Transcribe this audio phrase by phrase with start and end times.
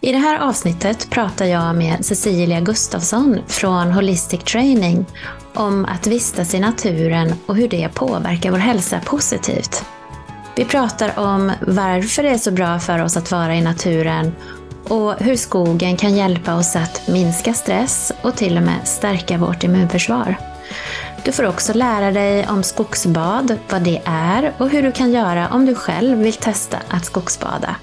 [0.00, 5.06] I det här avsnittet pratar jag med Cecilia Gustafsson från Holistic Training
[5.54, 9.84] om att vistas i naturen och hur det påverkar vår hälsa positivt.
[10.56, 14.32] Vi pratar om varför det är så bra för oss att vara i naturen
[14.88, 19.64] och hur skogen kan hjälpa oss att minska stress och till och med stärka vårt
[19.64, 20.36] immunförsvar.
[21.24, 25.48] Du får också lära dig om skogsbad, vad det är och hur du kan göra
[25.48, 27.76] om du själv vill testa att skogsbada.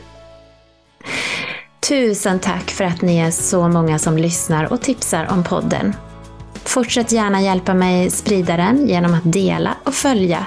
[1.80, 5.96] Tusen tack för att ni är så många som lyssnar och tipsar om podden.
[6.54, 10.46] Fortsätt gärna hjälpa mig sprida den genom att dela och följa.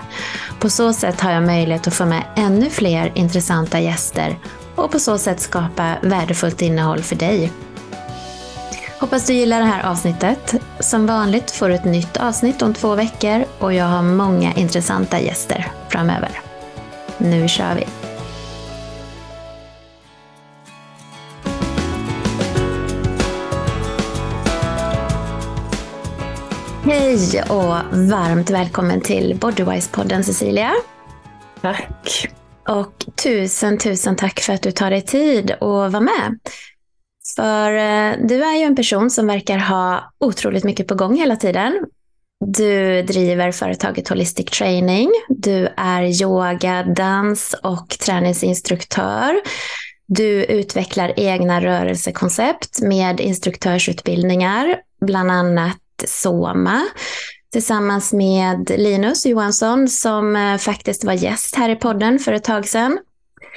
[0.60, 4.38] På så sätt har jag möjlighet att få med ännu fler intressanta gäster
[4.74, 7.52] och på så sätt skapa värdefullt innehåll för dig.
[9.00, 10.54] Hoppas du gillar det här avsnittet.
[10.80, 15.20] Som vanligt får du ett nytt avsnitt om två veckor och jag har många intressanta
[15.20, 16.40] gäster framöver.
[17.18, 18.01] Nu kör vi!
[26.84, 30.72] Hej och varmt välkommen till Bodywise-podden Cecilia.
[31.60, 32.28] Tack.
[32.68, 36.38] Och tusen, tusen tack för att du tar dig tid att vara med.
[37.36, 41.36] För eh, du är ju en person som verkar ha otroligt mycket på gång hela
[41.36, 41.86] tiden.
[42.46, 45.10] Du driver företaget Holistic Training.
[45.28, 49.40] Du är yoga, dans och träningsinstruktör.
[50.06, 56.82] Du utvecklar egna rörelsekoncept med instruktörsutbildningar, bland annat Soma
[57.52, 62.68] tillsammans med Linus Johansson som eh, faktiskt var gäst här i podden för ett tag
[62.68, 62.98] sedan.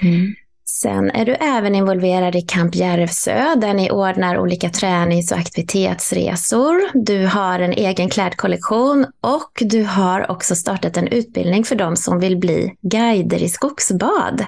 [0.02, 0.36] Mm.
[0.68, 6.90] Sen är du även involverad i Camp Järvsö där ni ordnar olika tränings och aktivitetsresor.
[6.94, 12.20] Du har en egen klädkollektion och du har också startat en utbildning för de som
[12.20, 14.46] vill bli guider i skogsbad.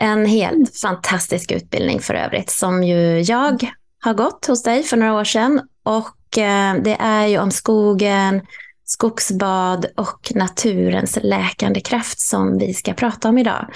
[0.00, 0.66] En helt mm.
[0.82, 5.60] fantastisk utbildning för övrigt som ju jag har gått hos dig för några år sedan
[5.84, 6.16] och
[6.84, 8.40] det är ju om skogen,
[8.84, 13.66] skogsbad och naturens läkande kraft som vi ska prata om idag.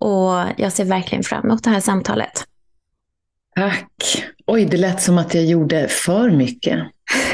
[0.00, 2.44] Och jag ser verkligen fram emot det här samtalet.
[3.56, 4.24] Tack.
[4.46, 6.78] Oj, det lät som att jag gjorde för mycket.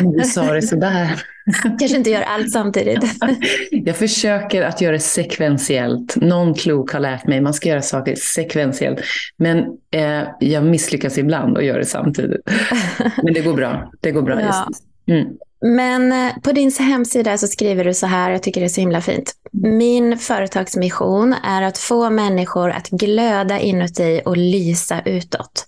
[0.00, 1.22] Du sa det sådär.
[1.62, 3.04] Kanske inte gör allt samtidigt.
[3.70, 6.16] Jag försöker att göra det sekventiellt.
[6.16, 9.00] Någon klok har lärt mig att man ska göra saker sekventiellt.
[9.36, 9.58] Men
[9.90, 12.40] eh, jag misslyckas ibland och gör det samtidigt.
[13.22, 13.92] Men det går bra.
[14.00, 14.46] Det går bra ja.
[14.46, 15.26] just mm.
[15.60, 18.80] Men eh, på din hemsida så skriver du så här, jag tycker det är så
[18.80, 19.32] himla fint.
[19.52, 25.66] Min företagsmission är att få människor att glöda inuti och lysa utåt.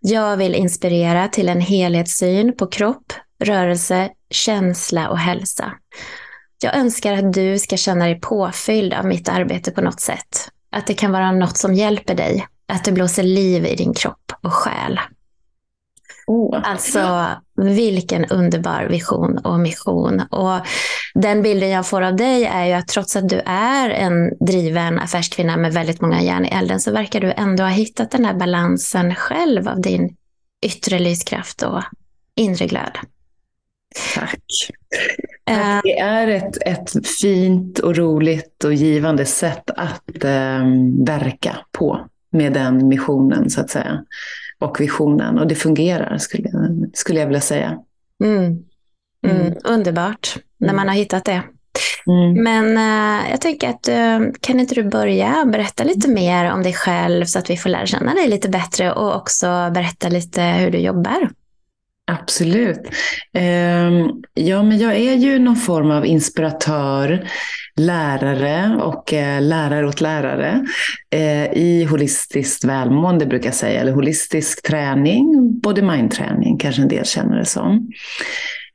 [0.00, 5.72] Jag vill inspirera till en helhetssyn på kropp, rörelse, känsla och hälsa.
[6.62, 10.48] Jag önskar att du ska känna dig påfylld av mitt arbete på något sätt.
[10.70, 12.46] Att det kan vara något som hjälper dig.
[12.68, 15.00] Att det blåser liv i din kropp och själ.
[16.26, 16.60] Oh.
[16.64, 17.26] Alltså,
[17.56, 20.20] vilken underbar vision och mission.
[20.20, 20.66] Och
[21.14, 24.98] den bilden jag får av dig är ju att trots att du är en driven
[24.98, 28.34] affärskvinna med väldigt många järn i elden så verkar du ändå ha hittat den här
[28.34, 30.16] balansen själv av din
[30.66, 31.82] yttre lyskraft och
[32.34, 32.98] inre glöd.
[34.14, 34.40] Tack.
[35.44, 35.82] Tack.
[35.84, 40.64] Det är ett, ett fint och roligt och givande sätt att eh,
[41.06, 44.04] verka på med den missionen så att säga.
[44.58, 45.38] Och visionen.
[45.38, 47.78] Och det fungerar skulle jag, skulle jag vilja säga.
[48.24, 48.44] Mm.
[49.26, 49.40] Mm.
[49.40, 49.54] Mm.
[49.64, 51.42] Underbart när man har hittat det.
[52.06, 52.42] Mm.
[52.42, 56.72] Men äh, jag tänker att äh, kan inte du börja berätta lite mer om dig
[56.72, 60.70] själv så att vi får lära känna dig lite bättre och också berätta lite hur
[60.70, 61.30] du jobbar?
[62.08, 62.80] Absolut.
[63.32, 67.28] Ehm, ja, men jag är ju någon form av inspiratör,
[67.76, 70.66] lärare och eh, lärare åt lärare
[71.10, 77.04] eh, i holistiskt välmående brukar jag säga, eller holistisk träning, body mind-träning kanske en del
[77.04, 77.88] känner det som.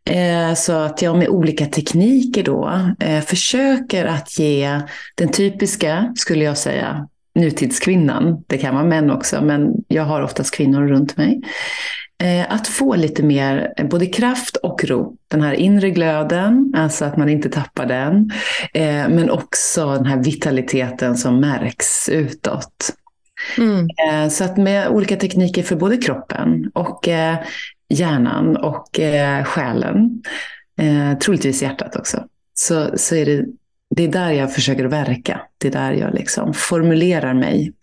[0.09, 2.89] Eh, så att jag med olika tekniker då
[3.25, 4.81] försöker att ge
[5.15, 10.55] den typiska, skulle jag säga, nutidskvinnan, det kan vara män också, men jag har oftast
[10.55, 11.41] kvinnor runt mig,
[12.23, 15.17] Eh, att få lite mer eh, både kraft och ro.
[15.27, 18.31] Den här inre glöden, alltså att man inte tappar den.
[18.73, 22.89] Eh, men också den här vitaliteten som märks utåt.
[23.57, 23.87] Mm.
[24.29, 27.07] Så att med olika tekniker för både kroppen och
[27.89, 28.99] hjärnan och
[29.45, 30.23] själen,
[31.23, 33.45] troligtvis hjärtat också, så, så är det,
[33.95, 35.41] det är där jag försöker verka.
[35.57, 37.73] Det är där jag liksom formulerar mig.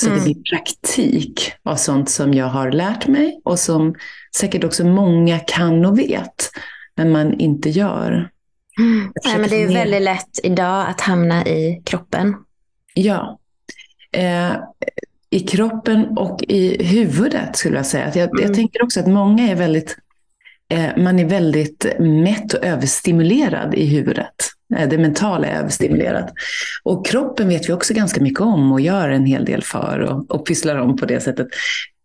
[0.00, 0.18] Så mm.
[0.18, 3.94] det blir praktik av sånt som jag har lärt mig och som
[4.36, 6.50] säkert också många kan och vet,
[6.96, 8.30] men man inte gör.
[8.78, 9.12] Mm.
[9.24, 12.34] Nej, men det är väldigt lätt idag att hamna i kroppen.
[12.94, 13.38] Ja.
[14.12, 14.52] Eh,
[15.30, 18.12] I kroppen och i huvudet skulle jag säga.
[18.14, 18.42] Jag, mm.
[18.42, 19.96] jag tänker också att många är väldigt
[20.68, 24.34] eh, man är väldigt mätt och överstimulerad i huvudet.
[24.76, 26.32] Eh, det mentala är överstimulerat.
[26.82, 30.30] Och kroppen vet vi också ganska mycket om och gör en hel del för och,
[30.30, 31.46] och pysslar om på det sättet.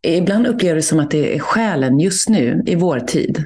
[0.08, 3.44] Ibland upplever det som att det är själen just nu, i vår tid,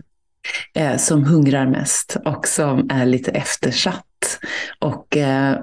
[0.75, 4.39] eh, som hungrar mest och som är lite eftersatt.
[4.79, 5.57] Och eh,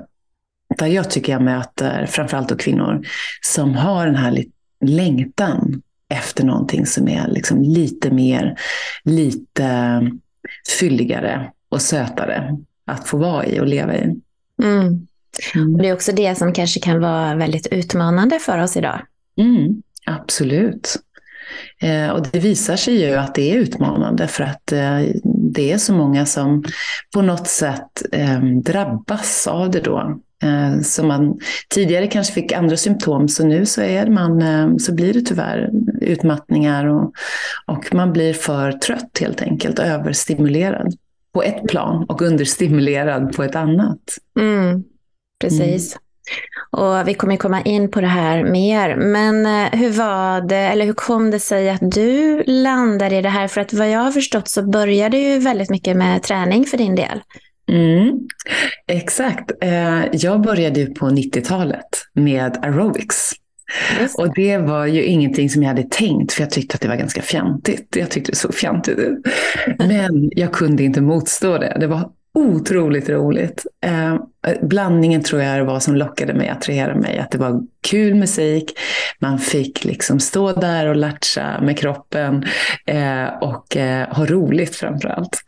[0.78, 3.06] där jag tycker jag möter framförallt då kvinnor
[3.40, 4.44] som har den här
[4.84, 5.82] längtan
[6.14, 8.58] efter någonting som är liksom lite mer,
[9.04, 10.00] lite
[10.78, 12.56] fylligare och sötare
[12.88, 14.20] att få vara i och leva i.
[14.62, 15.06] Mm.
[15.54, 15.74] Mm.
[15.74, 19.00] Och det är också det som kanske kan vara väldigt utmanande för oss idag.
[19.36, 20.96] Mm, absolut.
[21.80, 25.78] Eh, och det visar sig ju att det är utmanande för att eh, det är
[25.78, 26.64] så många som
[27.14, 30.20] på något sätt eh, drabbas av det då.
[30.42, 31.38] Eh, så man
[31.68, 35.70] tidigare kanske fick andra symptom, så nu så, är man, eh, så blir det tyvärr
[36.00, 37.12] utmattningar och,
[37.66, 40.94] och man blir för trött helt enkelt, överstimulerad
[41.38, 44.18] på ett plan och understimulerad på ett annat.
[44.40, 44.84] Mm,
[45.40, 45.96] precis.
[45.96, 46.02] Mm.
[46.70, 48.96] Och vi kommer komma in på det här mer.
[48.96, 53.28] Men eh, hur var det, eller hur kom det sig att du landade i det
[53.28, 53.48] här?
[53.48, 56.94] För att vad jag har förstått så började ju väldigt mycket med träning för din
[56.94, 57.20] del.
[57.68, 58.18] Mm,
[58.86, 59.52] exakt.
[59.60, 63.32] Eh, jag började ju på 90-talet med aerobics.
[64.18, 66.96] Och det var ju ingenting som jag hade tänkt, för jag tyckte att det var
[66.96, 67.96] ganska fjantigt.
[67.96, 69.18] Jag tyckte det såg fjantigt ut.
[69.78, 71.76] Men jag kunde inte motstå det.
[71.80, 73.66] Det var otroligt roligt.
[73.84, 74.16] Eh,
[74.62, 77.18] blandningen tror jag var som lockade mig, attraherade mig.
[77.18, 78.78] Att det var kul musik,
[79.20, 82.44] man fick liksom stå där och latcha med kroppen
[82.86, 85.40] eh, och eh, ha roligt framför allt.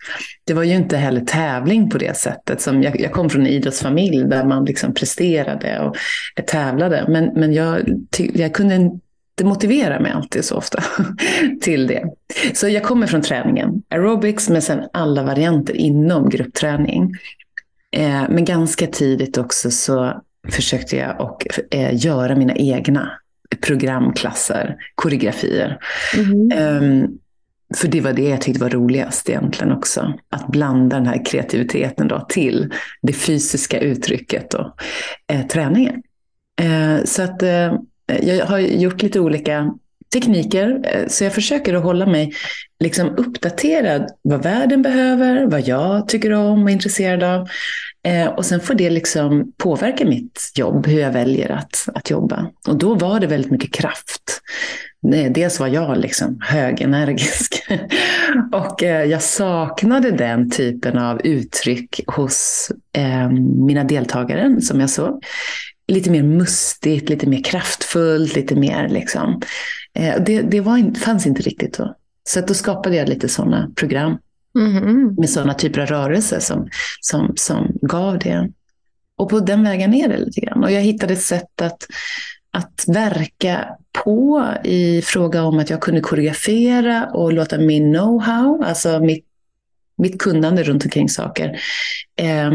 [0.46, 2.60] Det var ju inte heller tävling på det sättet.
[2.60, 5.96] Som jag, jag kom från en idrottsfamilj där man liksom presterade och
[6.46, 7.04] tävlade.
[7.08, 7.80] Men, men jag,
[8.34, 8.90] jag kunde
[9.40, 10.82] det motiverar mig alltid så ofta
[11.60, 12.04] till det.
[12.54, 17.12] Så jag kommer från träningen, aerobics, men sen alla varianter inom gruppträning.
[17.96, 23.10] Eh, men ganska tidigt också så försökte jag och, eh, göra mina egna
[23.60, 25.78] programklasser, koreografier.
[26.16, 26.52] Mm.
[26.52, 27.08] Eh,
[27.76, 30.14] för det var det jag tyckte var roligast egentligen också.
[30.30, 32.72] Att blanda den här kreativiteten då till
[33.02, 34.74] det fysiska uttrycket och
[35.32, 36.02] eh, träningen.
[36.60, 37.74] Eh, så att eh,
[38.10, 39.74] Eh, jag har gjort lite olika
[40.12, 42.32] tekniker, eh, så jag försöker att hålla mig
[42.80, 47.48] liksom uppdaterad vad världen behöver, vad jag tycker om och är intresserad av.
[48.06, 52.50] Eh, och sen får det liksom påverka mitt jobb, hur jag väljer att, att jobba.
[52.68, 54.40] Och då var det väldigt mycket kraft.
[55.14, 57.66] Eh, dels var jag liksom högenergisk
[58.52, 63.30] och eh, jag saknade den typen av uttryck hos eh,
[63.66, 65.24] mina deltagare som jag såg
[65.90, 69.42] lite mer mustigt, lite mer kraftfullt, lite mer liksom.
[69.94, 71.96] Eh, det det var, fanns inte riktigt då.
[72.28, 74.18] Så då skapade jag lite sådana program
[74.58, 75.14] mm.
[75.18, 76.68] med sådana typer av rörelser som,
[77.00, 78.50] som, som gav det.
[79.16, 80.64] Och på den vägen är det lite grann.
[80.64, 81.86] Och jag hittade ett sätt att,
[82.50, 83.68] att verka
[84.04, 89.24] på i fråga om att jag kunde koreografera och låta min know-how, alltså mitt,
[89.96, 91.60] mitt kunnande runt omkring saker,
[92.16, 92.50] eh,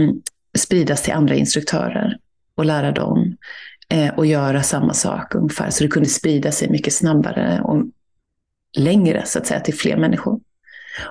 [0.58, 2.18] spridas till andra instruktörer
[2.56, 3.38] och lära dem
[3.90, 5.70] eh, och göra samma sak ungefär.
[5.70, 7.84] Så det kunde sprida sig mycket snabbare och
[8.78, 10.40] längre så att säga till fler människor.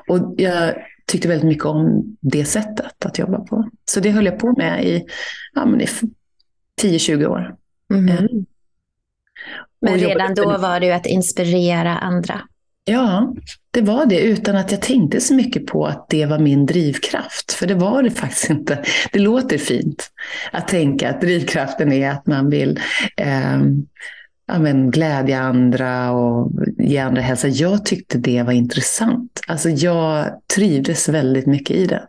[0.08, 0.74] Och jag
[1.06, 3.70] tyckte väldigt mycket om det sättet att jobba på.
[3.84, 5.06] Så det höll jag på med i,
[5.54, 5.86] ja, men i
[6.82, 7.56] 10-20 år.
[7.94, 8.08] Mm.
[8.08, 8.24] Eh.
[9.80, 12.40] Men redan då var det ju att inspirera andra.
[12.86, 13.34] Ja,
[13.70, 17.52] det var det utan att jag tänkte så mycket på att det var min drivkraft.
[17.52, 18.84] För det var det faktiskt inte.
[19.12, 20.10] Det låter fint
[20.52, 22.80] att tänka att drivkraften är att man vill
[23.16, 23.58] eh,
[24.46, 27.48] ja, men, glädja andra och ge andra hälsa.
[27.48, 29.40] Jag tyckte det var intressant.
[29.48, 32.02] Alltså jag trivdes väldigt mycket i det.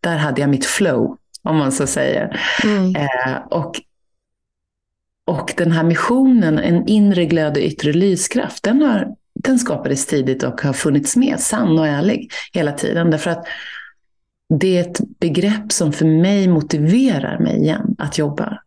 [0.00, 2.40] Där hade jag mitt flow, om man så säger.
[2.64, 2.96] Mm.
[2.96, 3.80] Eh, och
[5.26, 10.42] och den här missionen, en inre glöd och yttre lyskraft, den har den skapades tidigt
[10.42, 13.10] och har funnits med, sann och ärlig, hela tiden.
[13.10, 13.46] Därför att
[14.48, 18.58] det är ett begrepp som för mig motiverar mig igen att jobba.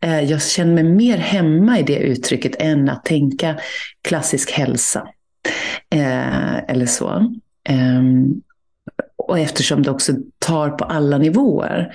[0.00, 3.58] Eh, jag känner mig mer hemma i det uttrycket än att tänka
[4.02, 5.08] klassisk hälsa.
[5.90, 7.34] Eh, eller så.
[7.68, 8.40] Ehm,
[9.16, 11.92] och eftersom det också tar på alla nivåer.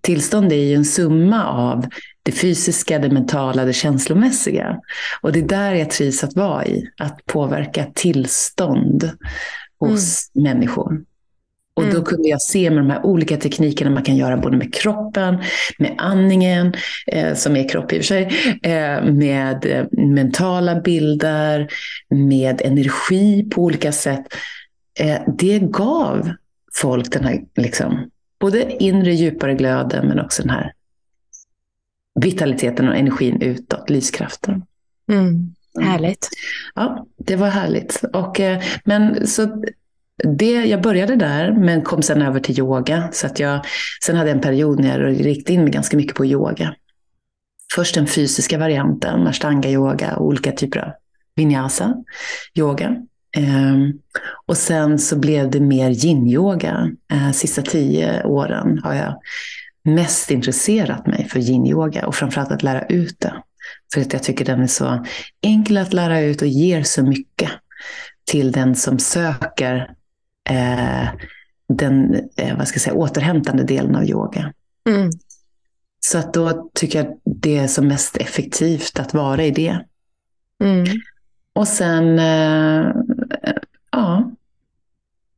[0.00, 1.86] Tillstånd är ju en summa av
[2.22, 4.80] det fysiska, det mentala, det känslomässiga.
[5.20, 9.10] Och det är där jag trivs att vara i, att påverka tillstånd
[9.80, 10.52] hos mm.
[10.52, 11.04] människor.
[11.76, 11.94] Och mm.
[11.94, 15.38] då kunde jag se med de här olika teknikerna man kan göra både med kroppen,
[15.78, 16.74] med andningen,
[17.06, 18.22] eh, som är kropp i och för sig,
[18.62, 21.68] eh, med eh, mentala bilder,
[22.10, 24.26] med energi på olika sätt.
[25.00, 26.30] Eh, det gav
[26.74, 28.10] folk den här, liksom,
[28.44, 30.72] både inre djupare glöden men också den här
[32.20, 34.62] vitaliteten och energin utåt, lyskraften.
[35.12, 35.26] Mm.
[35.26, 35.54] mm.
[35.88, 36.28] Härligt.
[36.74, 38.04] Ja, det var härligt.
[38.12, 39.62] Och, eh, men så
[40.38, 43.08] det, jag började där, men kom sen över till yoga.
[43.12, 43.60] Så att jag,
[44.04, 46.74] sen hade jag en period när jag riktade in mig ganska mycket på yoga.
[47.74, 50.92] Först den fysiska varianten, ashtanga-yoga och olika typer av
[51.34, 51.94] vinyasa,
[52.54, 52.96] yoga.
[53.36, 53.98] Um,
[54.46, 56.90] och sen så blev det mer yin-yoga.
[57.12, 59.20] Uh, sista tio åren har jag
[59.84, 63.34] mest intresserat mig för yin-yoga och framförallt att lära ut det.
[63.94, 65.04] För att jag tycker den är så
[65.42, 67.50] enkel att lära ut och ger så mycket
[68.24, 69.90] till den som söker
[70.50, 71.08] eh,
[71.68, 74.52] den eh, vad ska jag säga, återhämtande delen av yoga.
[74.88, 75.10] Mm.
[76.00, 79.84] Så att då tycker jag det är som mest effektivt att vara i det.
[80.64, 80.84] Mm.
[81.52, 82.92] Och sen, eh.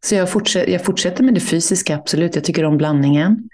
[0.06, 2.34] Så jag fortsätter, jag fortsätter med det fysiska, absolut.
[2.34, 3.48] Jag tycker om blandningen.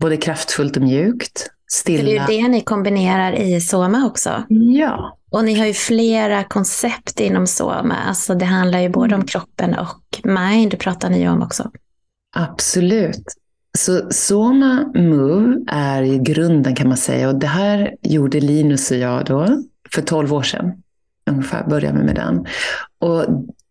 [0.00, 1.50] Både kraftfullt och mjukt.
[1.70, 2.02] Stilla.
[2.02, 4.44] det är ju det ni kombinerar i Soma också.
[4.48, 5.18] Ja.
[5.30, 7.96] Och ni har ju flera koncept inom Soma.
[8.08, 11.70] Alltså det handlar ju både om kroppen och mind, pratar ni ju om också.
[12.36, 13.24] Absolut.
[13.78, 17.28] Så Soma Move är i grunden kan man säga.
[17.28, 19.62] Och det här gjorde Linus och jag då
[19.94, 20.72] för 12 år sedan.
[21.30, 22.46] Ungefär började vi med den.
[22.98, 23.22] Och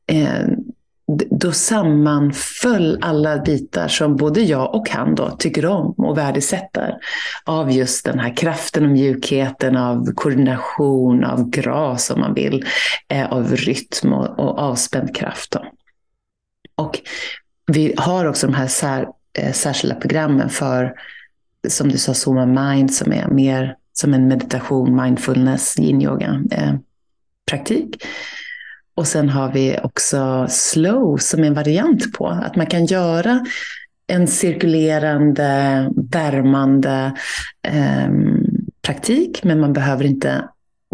[0.07, 0.47] eh,
[1.29, 6.97] då sammanföll alla bitar som både jag och han då tycker om och värdesätter.
[7.45, 12.65] Av just den här kraften och mjukheten, av koordination, av gras om man vill,
[13.07, 15.51] eh, av rytm och, och avspänd kraft.
[15.51, 15.65] Då.
[16.75, 16.99] Och
[17.67, 20.93] vi har också de här sär, eh, särskilda programmen för,
[21.67, 26.73] som du sa, Soma Mind, som är mer som en meditation, mindfulness, yin-yoga eh,
[27.51, 28.03] praktik.
[29.01, 32.27] Och sen har vi också slow som en variant på.
[32.27, 33.45] Att man kan göra
[34.07, 37.13] en cirkulerande, värmande
[37.67, 38.09] eh,
[38.81, 40.47] praktik, men man behöver inte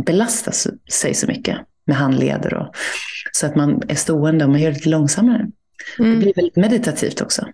[0.05, 0.51] belasta
[0.91, 2.53] sig så mycket med handleder.
[2.53, 2.75] Och,
[3.31, 5.47] så att man är stående och man gör det lite långsammare.
[5.99, 6.11] Mm.
[6.11, 7.45] Det blir väldigt meditativt också.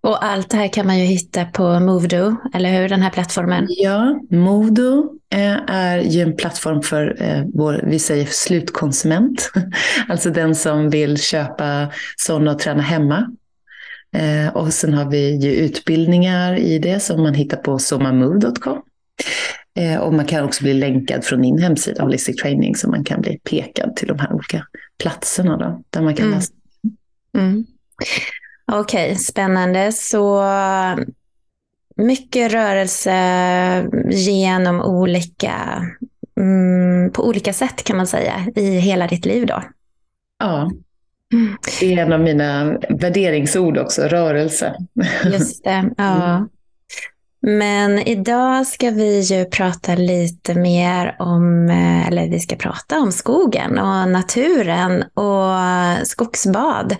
[0.00, 2.88] Och allt det här kan man ju hitta på Movedo, eller hur?
[2.88, 3.66] Den här plattformen.
[3.68, 9.50] Ja, Movedo eh, är ju en plattform för eh, vår, vi säger slutkonsument.
[10.08, 13.30] Alltså den som vill köpa sådana och träna hemma.
[14.16, 18.82] Eh, och sen har vi ju utbildningar i det som man hittar på somamove.com.
[20.00, 23.38] Och man kan också bli länkad från min hemsida Holistic Training så man kan bli
[23.38, 24.66] pekad till de här olika
[24.98, 26.38] platserna då, där man kan mm.
[26.38, 26.52] läsa.
[27.38, 27.66] Mm.
[28.72, 29.92] Okej, okay, spännande.
[29.92, 30.44] Så
[31.96, 33.12] mycket rörelse
[34.10, 35.54] genom olika,
[36.40, 39.62] mm, på olika sätt kan man säga, i hela ditt liv då?
[40.38, 40.70] Ja,
[41.80, 44.74] det är en av mina värderingsord också, rörelse.
[45.32, 46.48] Just det, ja.
[47.42, 53.12] Men idag ska vi ju prata lite mer om, eh, eller vi ska prata om
[53.12, 56.96] skogen och naturen och skogsbad.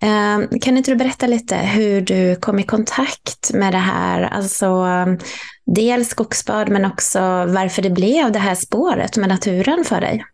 [0.00, 4.22] Ehm, kan inte du berätta lite hur du kom i kontakt med det här?
[4.22, 4.86] Alltså,
[5.66, 10.24] dels skogsbad men också varför det blev det här spåret med naturen för dig.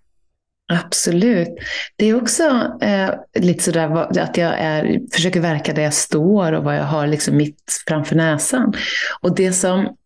[0.68, 1.48] Absolut.
[1.96, 2.42] Det är också
[2.80, 7.06] eh, lite sådär att jag är, försöker verka där jag står och vad jag har
[7.06, 8.74] liksom mitt framför näsan.
[9.20, 9.96] Och det som,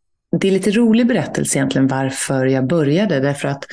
[0.41, 3.21] det är lite rolig berättelse egentligen varför jag började.
[3.21, 3.65] Därför att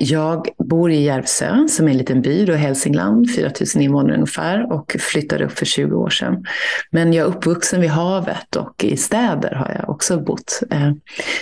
[0.00, 4.96] jag bor i Järvsö som är en liten by i Hälsingland, 4000 invånare ungefär och
[5.00, 6.44] flyttade upp för 20 år sedan.
[6.90, 10.62] Men jag är uppvuxen vid havet och i städer har jag också bott.
[10.70, 10.92] Eh,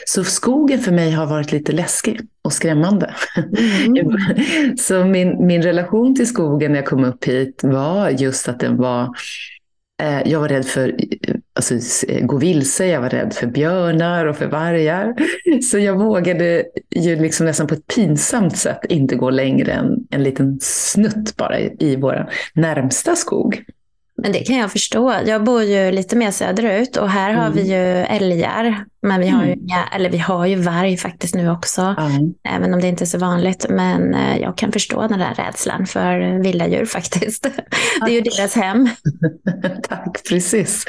[0.06, 3.14] så skogen för mig har varit lite läskig och skrämmande.
[3.86, 4.76] Mm.
[4.76, 8.76] Så min, min relation till skogen när jag kom upp hit var just att den
[8.76, 9.14] var
[10.02, 10.96] Eh, jag var rädd för
[11.72, 15.14] alltså, gå vilse, jag var rädd för björnar och för vargar.
[15.62, 20.22] Så jag vågade ju liksom nästan på ett pinsamt sätt inte gå längre än en
[20.22, 23.64] liten snutt bara i, i vår närmsta skog.
[24.22, 25.14] Men det kan jag förstå.
[25.26, 27.72] Jag bor ju lite mer söderut och här har vi Mm.
[27.72, 28.84] ju älgar.
[29.02, 29.64] Men vi har ju, Mm.
[29.64, 31.80] inga, eller vi har ju varg faktiskt nu också.
[31.96, 32.10] Ja.
[32.48, 33.66] Även om det inte är så vanligt.
[33.68, 37.42] Men eh, jag kan förstå den där rädslan för vilda djur faktiskt.
[38.06, 38.88] Det är ju deras hem.
[39.88, 40.84] Tack, precis.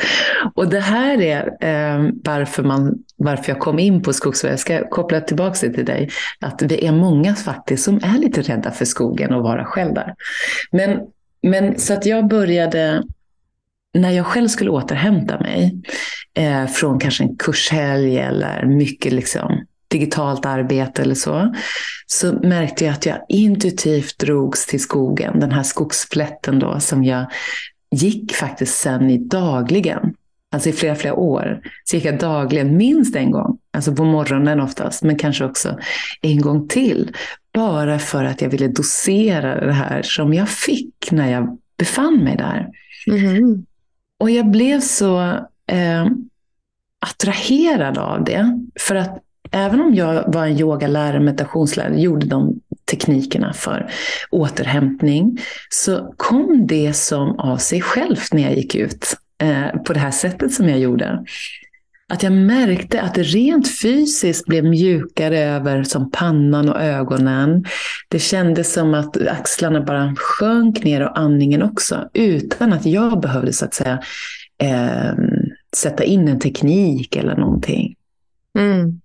[0.55, 4.51] Och det här är eh, varför, man, varför jag kom in på skogsvård.
[4.51, 6.09] Jag ska koppla tillbaka det till dig.
[6.41, 10.13] Att det är många faktiskt som är lite rädda för skogen och vara själv där.
[10.71, 10.99] Men,
[11.43, 13.03] men så att jag började,
[13.95, 15.81] när jag själv skulle återhämta mig
[16.33, 21.55] eh, från kanske en kurshelg eller mycket liksom, digitalt arbete eller så,
[22.05, 27.25] så märkte jag att jag intuitivt drogs till skogen, den här skogsplätten då som jag
[27.91, 30.13] gick faktiskt sen i dagligen.
[30.51, 31.61] Alltså i flera, flera år.
[31.83, 33.57] Så gick jag dagligen, minst en gång.
[33.73, 35.79] Alltså på morgonen oftast, men kanske också
[36.21, 37.11] en gång till.
[37.53, 42.37] Bara för att jag ville dosera det här som jag fick när jag befann mig
[42.37, 42.67] där.
[43.07, 43.65] Mhm.
[44.19, 45.19] Och jag blev så
[45.71, 46.05] eh,
[47.05, 48.59] attraherad av det.
[48.79, 52.59] För att även om jag var en yogalärare, meditationslärare, gjorde de
[52.91, 53.91] teknikerna för
[54.31, 55.37] återhämtning,
[55.69, 60.11] så kom det som av sig självt när jag gick ut eh, på det här
[60.11, 61.23] sättet som jag gjorde.
[62.13, 67.65] Att jag märkte att det rent fysiskt blev mjukare över som pannan och ögonen.
[68.09, 73.53] Det kändes som att axlarna bara sjönk ner och andningen också, utan att jag behövde
[73.53, 73.99] så att säga
[74.61, 75.13] eh,
[75.75, 77.95] sätta in en teknik eller någonting.
[78.57, 79.01] Mm.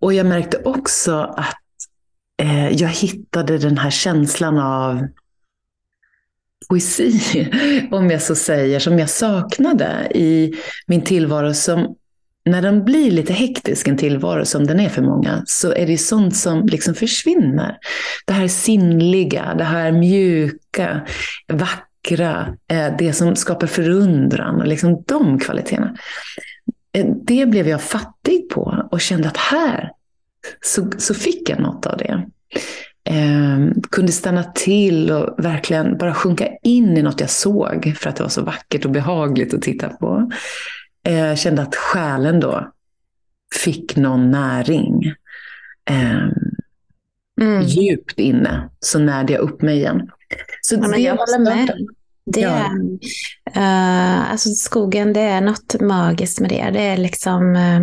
[0.00, 1.56] Och jag märkte också att
[2.42, 5.06] eh, jag hittade den här känslan av
[6.68, 7.50] poesi,
[7.90, 10.54] om jag så säger, som jag saknade i
[10.86, 11.54] min tillvaro.
[11.54, 11.96] Som,
[12.44, 15.98] när den blir lite hektisk, en tillvaro som den är för många, så är det
[15.98, 17.76] sånt som liksom försvinner.
[18.26, 21.00] Det här sinnliga, det här mjuka,
[21.52, 25.96] vackra, eh, det som skapar förundran liksom de kvaliteterna.
[26.92, 29.90] Eh, det blev jag fattig på och kände att här
[30.60, 32.26] så, så fick jag något av det.
[33.04, 38.16] Eh, kunde stanna till och verkligen bara sjunka in i något jag såg för att
[38.16, 40.30] det var så vackert och behagligt att titta på.
[41.08, 42.72] Eh, kände att själen då
[43.64, 45.04] fick någon näring.
[45.90, 46.28] Eh,
[47.40, 47.62] Mm.
[47.62, 50.10] Djupt inne så närde jag upp mig igen.
[50.60, 51.76] Så Ja, det jag håller med.
[52.26, 52.48] Det Ja.
[52.50, 52.70] är,
[53.56, 56.70] eh, alltså skogen, det är något magiskt med det.
[56.72, 57.80] Det är liksom, eh,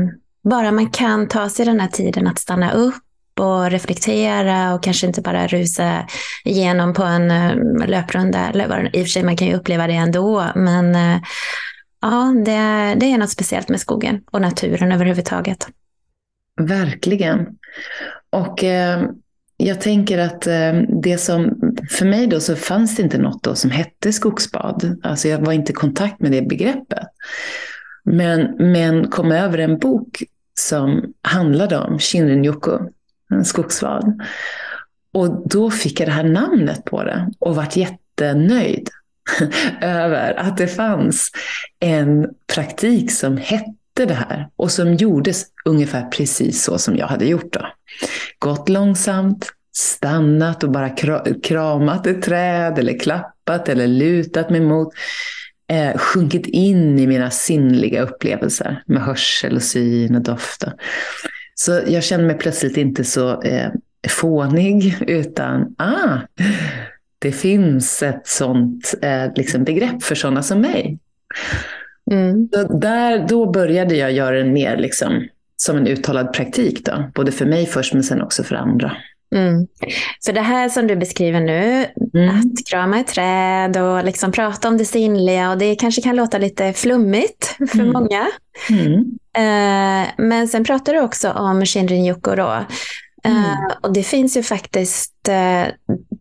[0.50, 3.04] bara man kan ta sig den här tiden att stanna upp
[3.40, 6.08] och reflektera och kanske inte bara rusa
[6.46, 8.40] igenom på en eh, löprunda.
[8.50, 10.46] Eller I och för sig, man kan ju uppleva det ändå.
[10.56, 10.96] Men
[12.02, 15.68] ja, det, är- det är något speciellt med skogen och naturen överhuvudtaget.
[16.62, 17.48] Verkligen.
[18.30, 19.04] Och eh,
[19.58, 23.56] jag tänker att eh, det som, för mig då så fanns det inte något då
[23.56, 25.00] som hette skogsbad.
[25.04, 27.08] Alltså jag var inte i kontakt med det begreppet.
[28.04, 30.24] Men, men kom över en bok
[30.60, 32.80] som handlade om Shinrin-yoku,
[33.30, 34.22] en skogsbad.
[35.14, 38.90] Och då fick jag det här namnet på det och vart jättenöjd
[39.82, 41.32] över att det fanns
[41.80, 47.26] en praktik som hette det här och som gjordes ungefär precis så som jag hade
[47.26, 47.54] gjort.
[47.54, 47.68] Då.
[48.40, 50.90] Gått långsamt, stannat och bara
[51.44, 54.94] kramat ett träd eller klappat eller lutat mig mot.
[55.70, 60.74] Eh, sjunkit in i mina sinnliga upplevelser med hörsel och syn och dofter.
[61.56, 63.70] Så jag kände mig plötsligt inte så eh,
[64.10, 66.18] fånig utan ah,
[67.20, 70.98] det finns ett sånt eh, liksom begrepp för sådana som mig.
[72.12, 72.48] Mm.
[72.82, 75.28] Där, då började jag göra den mer liksom,
[75.58, 76.86] som en uttalad praktik.
[76.86, 77.12] Då.
[77.16, 78.98] Både för mig först men sen också för andra.
[79.36, 79.68] Mm.
[80.20, 82.30] Så det här som du beskriver nu, Mm.
[82.40, 86.38] att krama ett träd och liksom prata om det sinnliga och det kanske kan låta
[86.38, 87.94] lite flummigt för Mm.
[87.94, 88.28] många.
[88.70, 88.94] Mm.
[89.38, 92.52] Eh, men sen pratar du också om Shinrin-yoku då.
[93.24, 93.72] Eh, Mm.
[93.82, 95.74] och det finns ju faktiskt, eh,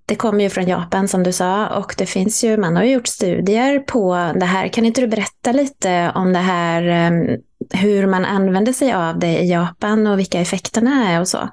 [0.06, 2.92] det kommer ju från Japan som du sa och det finns ju, man har ju
[2.92, 4.68] gjort studier på det här.
[4.68, 7.40] Kan inte du berätta lite om det här, ehm,
[7.72, 11.48] hur man använder sig av det i Japan och vilka effekterna är och så?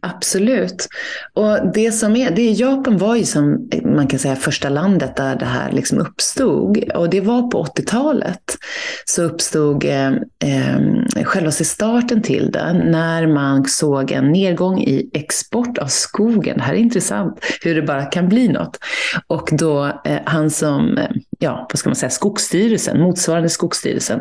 [0.00, 0.88] Absolut.
[1.34, 5.16] Och det som är, det är Japan var ju som man kan säga första landet
[5.16, 6.92] där det här liksom uppstod.
[6.92, 8.56] Och det var på 80-talet
[9.04, 10.08] så uppstod eh,
[10.44, 16.56] eh, själva starten till det när man såg en nedgång i export av skogen.
[16.56, 18.78] Det här är intressant hur det bara kan bli något.
[19.26, 24.20] Och då eh, han som, eh, ja vad ska man säga, Skogsstyrelsen, motsvarande Skogsstyrelsen,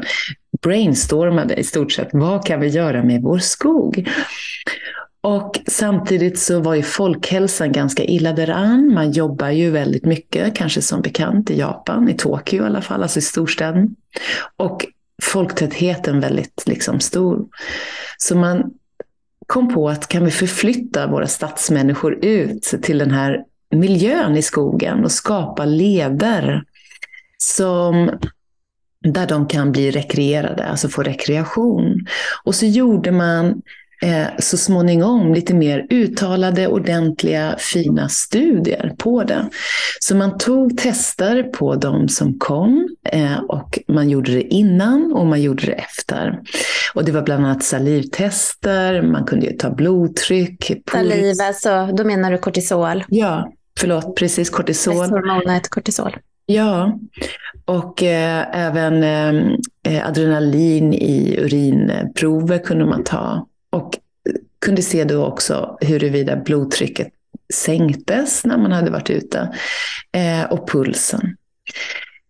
[0.62, 4.10] brainstormade i stort sett vad kan vi göra med vår skog?
[5.22, 8.94] Och samtidigt så var ju folkhälsan ganska illa däran.
[8.94, 13.04] Man jobbar ju väldigt mycket, kanske som bekant i Japan, i Tokyo i alla fall,
[13.04, 13.88] alltså i storstäderna.
[14.58, 14.86] Och
[15.24, 17.46] folktätheten väldigt liksom stor.
[18.18, 18.72] Så man
[19.48, 25.04] kom på att kan vi förflytta våra stadsmänniskor ut till den här miljön i skogen
[25.04, 26.64] och skapa leder
[27.38, 28.12] som
[29.14, 32.06] där de kan bli rekreerade, alltså få rekreation.
[32.44, 33.62] Och så gjorde man
[34.02, 39.50] eh, så småningom lite mer uttalade, ordentliga, fina studier på det.
[40.00, 45.26] Så man tog tester på de som kom eh, och man gjorde det innan och
[45.26, 46.40] man gjorde det efter.
[46.94, 50.72] Och det var bland annat salivtester, man kunde ju ta blodtryck.
[50.92, 53.04] Saliv, alltså, då menar du kortisol?
[53.08, 55.10] Ja, förlåt, precis kortisol.
[55.10, 56.18] Hormonet kortisol.
[56.46, 57.00] Ja,
[57.66, 59.04] och eh, även
[59.84, 63.48] eh, adrenalin i urinprover kunde man ta.
[63.70, 64.00] Och
[64.60, 67.08] kunde se då också huruvida blodtrycket
[67.54, 69.56] sänktes när man hade varit ute.
[70.12, 71.38] Eh, och pulsen.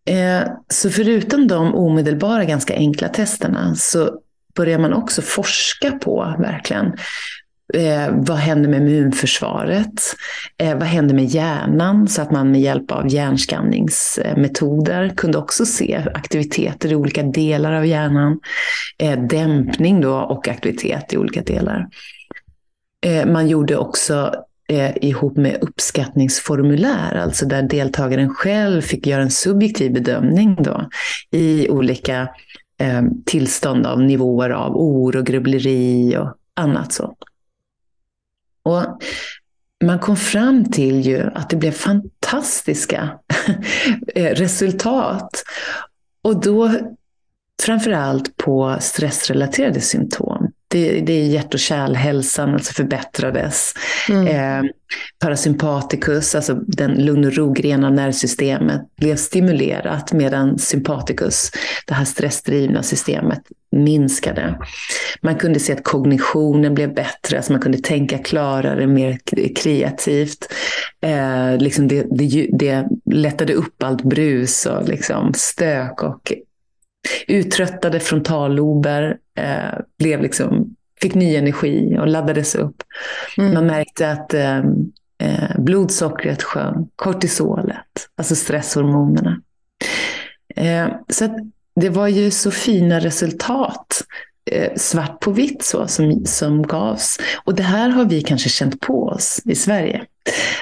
[0.06, 4.20] Eh, så förutom de omedelbara, ganska enkla testerna så
[4.56, 6.98] börjar man också forska på, verkligen,
[7.74, 10.02] Eh, vad händer med immunförsvaret?
[10.58, 12.08] Eh, vad händer med hjärnan?
[12.08, 17.86] Så att man med hjälp av hjärnskanningsmetoder kunde också se aktiviteter i olika delar av
[17.86, 18.40] hjärnan.
[18.98, 21.88] Eh, dämpning då och aktivitet i olika delar.
[23.06, 24.34] Eh, man gjorde också
[24.70, 30.90] eh, ihop med uppskattningsformulär, alltså där deltagaren själv fick göra en subjektiv bedömning då,
[31.32, 32.30] i olika
[32.80, 37.16] eh, tillstånd av nivåer av oro, grubbleri och annat så.
[38.68, 39.02] Och
[39.84, 43.20] man kom fram till ju att det blev fantastiska
[44.16, 45.44] eh, resultat.
[46.22, 46.72] Och då
[47.64, 50.37] framförallt på stressrelaterade symptom.
[50.68, 53.74] Det, det är hjärt och kärlhälsan alltså förbättrades.
[54.10, 54.28] Mm.
[54.28, 54.72] Eh,
[55.20, 61.52] parasympaticus, alltså den lugn och ro-gren av nervsystemet, blev stimulerat medan sympaticus,
[61.86, 64.56] det här stressdrivna systemet, minskade.
[65.22, 69.20] Man kunde se att kognitionen blev bättre, alltså man kunde tänka klarare, mer
[69.56, 70.48] kreativt.
[71.02, 76.34] Eh, liksom det, det, det lättade upp allt brus och liksom stök och
[77.28, 82.84] uttröttade frontallober eh, blev liksom, fick ny energi och laddades upp.
[83.38, 83.54] Mm.
[83.54, 84.58] Man märkte att eh,
[85.18, 89.42] eh, blodsockret sjönk, kortisolet, alltså stresshormonerna.
[90.56, 94.02] Eh, så det var ju så fina resultat
[94.52, 97.20] eh, svart på vitt så, som, som gavs.
[97.44, 100.06] Och det här har vi kanske känt på oss i Sverige.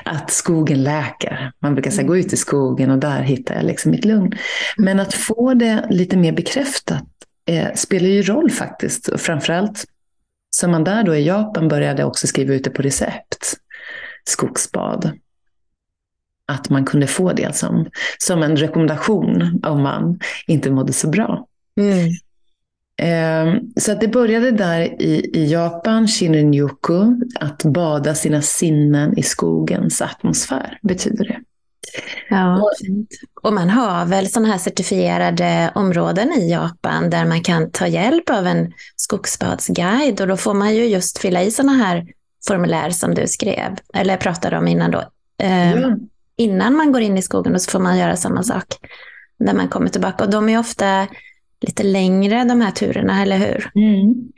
[0.03, 1.51] Att skogen läker.
[1.59, 4.33] Man brukar säga gå ut i skogen och där hittar jag liksom mitt lugn.
[4.77, 7.05] Men att få det lite mer bekräftat
[7.49, 9.07] eh, spelar ju roll faktiskt.
[9.07, 9.85] Och framförallt
[10.55, 13.53] som man där då i Japan började också skriva ut det på recept.
[14.27, 15.11] Skogsbad
[16.47, 21.47] att man kunde få det som, som en rekommendation om man inte mådde så bra.
[21.79, 22.09] Mm.
[22.97, 29.23] Eh, så att det började där i, i Japan, Shinrin-yoku, att bada sina sinnen i
[29.23, 31.39] skogens atmosfär, betyder det.
[32.29, 32.71] Ja, och,
[33.41, 38.29] och man har väl sådana här certifierade områden i Japan där man kan ta hjälp
[38.29, 42.05] av en skogsbadsguide och då får man ju just fylla i sådana här
[42.47, 45.03] formulär som du skrev, eller pratade om innan då.
[45.41, 45.95] Eh, ja
[46.35, 48.65] innan man går in i skogen och så får man göra samma sak
[49.39, 50.23] när man kommer tillbaka.
[50.23, 51.07] Och de är ofta
[51.61, 53.71] lite längre de här turerna, eller hur?
[53.75, 54.31] Mm.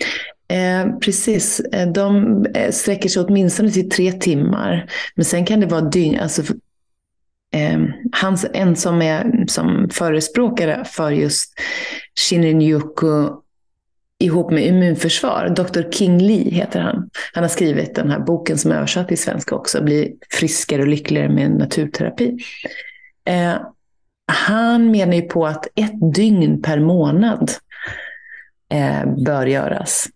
[0.49, 4.89] Eh, precis, eh, de eh, sträcker sig åtminstone till tre timmar.
[5.15, 6.41] Men sen kan det vara dygn, alltså,
[7.53, 7.80] eh,
[8.12, 11.53] hans, en som är som förespråkare för just
[12.19, 13.30] Shinrin-yoku
[14.19, 15.49] ihop med immunförsvar.
[15.49, 15.91] Dr.
[15.91, 17.10] King Lee heter han.
[17.34, 20.88] Han har skrivit den här boken som är översatt till svenska också, Bli friskare och
[20.88, 22.38] lyckligare med naturterapi.
[23.25, 23.56] Eh,
[24.27, 27.51] han menar ju på att ett dygn per månad
[28.73, 30.07] eh, bör göras.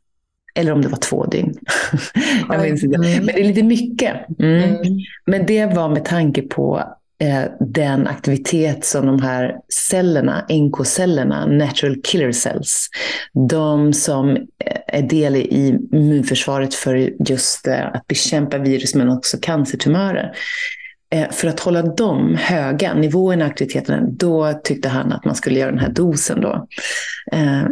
[0.56, 1.56] Eller om det var två dygn.
[2.50, 2.98] Jag minns inte.
[2.98, 4.40] Men det är lite mycket.
[4.40, 4.64] Mm.
[4.64, 4.82] Mm.
[5.26, 6.84] Men det var med tanke på
[7.22, 12.90] Eh, den aktivitet som de här cellerna, NK-cellerna, natural killer cells,
[13.50, 19.38] de som eh, är del i immunförsvaret för just eh, att bekämpa virus men också
[19.42, 20.32] cancertumörer.
[21.32, 25.72] För att hålla dem höga, nivåerna i aktiviteterna, då tyckte han att man skulle göra
[25.72, 26.68] den här dosen då,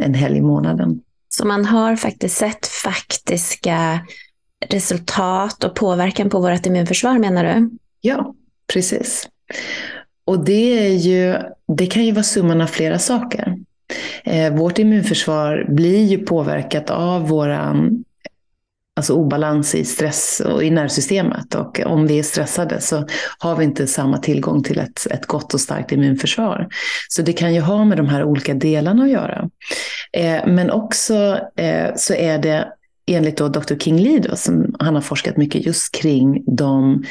[0.01, 1.01] en helg i månaden.
[1.29, 3.99] Så man har faktiskt sett faktiska
[4.67, 7.69] resultat och påverkan på vårt immunförsvar menar du?
[8.01, 8.35] Ja,
[8.73, 9.27] precis.
[10.25, 11.35] Och det, är ju,
[11.77, 13.57] det kan ju vara summan av flera saker.
[14.23, 18.03] Eh, vårt immunförsvar blir ju påverkat av våran
[18.99, 21.55] alltså obalans i stress och i nervsystemet.
[21.55, 23.07] Och om vi är stressade så
[23.39, 26.67] har vi inte samma tillgång till ett, ett gott och starkt immunförsvar.
[27.09, 29.49] Så det kan ju ha med de här olika delarna att göra.
[30.13, 32.67] Eh, men också eh, så är det
[33.07, 33.75] enligt då Dr.
[33.75, 37.03] King Lee, då, som han har forskat mycket just kring de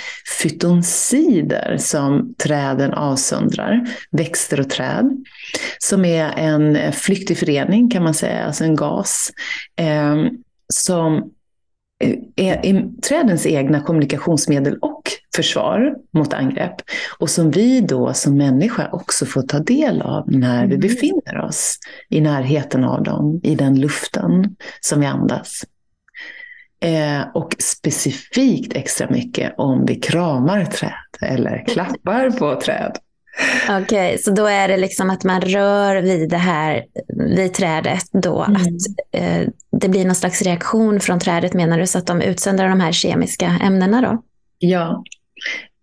[0.42, 5.24] fytonsider som träden avsöndrar, växter och träd,
[5.79, 9.33] som är en flyktig förening kan man säga, alltså en gas,
[9.77, 10.16] eh,
[10.74, 11.31] som
[12.37, 15.02] är, är trädens egna kommunikationsmedel och
[15.37, 16.74] försvar mot angrepp.
[17.18, 20.80] Och som vi då som människa också får ta del av när vi mm.
[20.80, 25.64] befinner oss i närheten av dem, i den luften som vi andas.
[26.80, 32.98] Eh, och specifikt extra mycket om vi kramar träd eller klappar på träd.
[33.68, 36.85] Okej, okay, så då är det liksom att man rör vid det här,
[37.37, 38.62] vid trädet då, mm.
[38.62, 38.66] att
[39.12, 42.81] eh, det blir någon slags reaktion från trädet menar du, så att de utsöndrar de
[42.81, 44.22] här kemiska ämnena då?
[44.59, 45.05] Ja,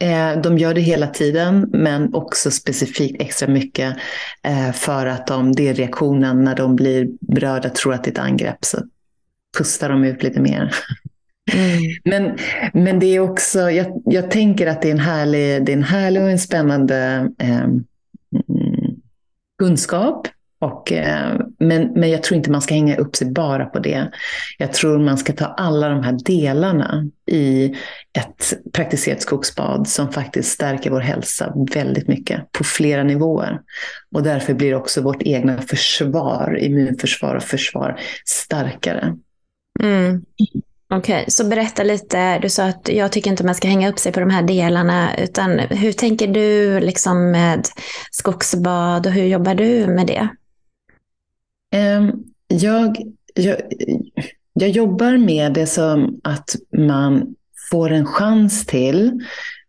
[0.01, 3.97] eh, de gör det hela tiden, men också specifikt extra mycket
[4.43, 8.11] eh, för att de, det är reaktionen när de blir berörda, tror att det är
[8.11, 8.77] ett angrepp, så
[9.57, 10.75] pustar de ut lite mer.
[11.53, 11.81] Mm.
[12.03, 12.37] Men,
[12.73, 15.83] men det är också, jag, jag tänker att det är en härlig, det är en
[15.83, 17.67] härlig och en spännande eh,
[19.59, 20.27] kunskap.
[20.59, 24.11] Och, eh, men, men jag tror inte man ska hänga upp sig bara på det.
[24.57, 27.75] Jag tror man ska ta alla de här delarna i
[28.17, 33.61] ett praktiserat skogsbad som faktiskt stärker vår hälsa väldigt mycket på flera nivåer.
[34.15, 39.17] Och därför blir också vårt egna försvar, immunförsvar och försvar starkare.
[39.83, 40.21] Mm.
[40.97, 42.39] Okej, okay, så berätta lite.
[42.39, 45.17] Du sa att jag tycker inte man ska hänga upp sig på de här delarna,
[45.17, 47.67] utan hur tänker du liksom med
[48.11, 50.27] skogsbad och hur jobbar du med det?
[51.97, 52.97] Um, jag,
[53.33, 53.57] jag,
[54.53, 57.35] jag jobbar med det som att man
[57.71, 59.21] får en chans till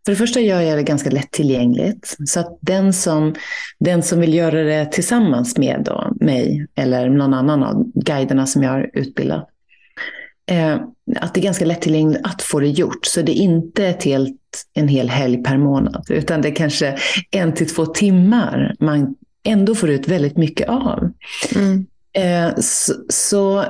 [0.07, 2.17] för det första gör jag det ganska lättillgängligt.
[2.27, 3.35] Så att den som,
[3.79, 8.63] den som vill göra det tillsammans med då, mig eller någon annan av guiderna som
[8.63, 9.49] jag har utbildat,
[10.51, 10.75] eh,
[11.17, 13.07] att det är ganska lättillgängligt att få det gjort.
[13.07, 14.41] Så det är inte ett helt,
[14.75, 16.99] en hel helg per månad, utan det är kanske
[17.31, 21.11] en till två timmar man ändå får ut väldigt mycket av.
[21.55, 21.87] Mm.
[22.13, 23.65] Eh, så, så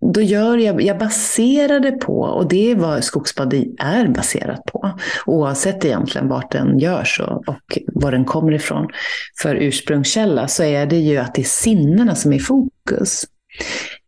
[0.00, 4.90] då gör jag, jag baserar det på, och det är vad skogsbad är baserat på,
[5.26, 8.88] oavsett egentligen vart den görs och, och var den kommer ifrån.
[9.42, 13.24] För ursprungskälla så är det ju att det är sinnena som är i fokus.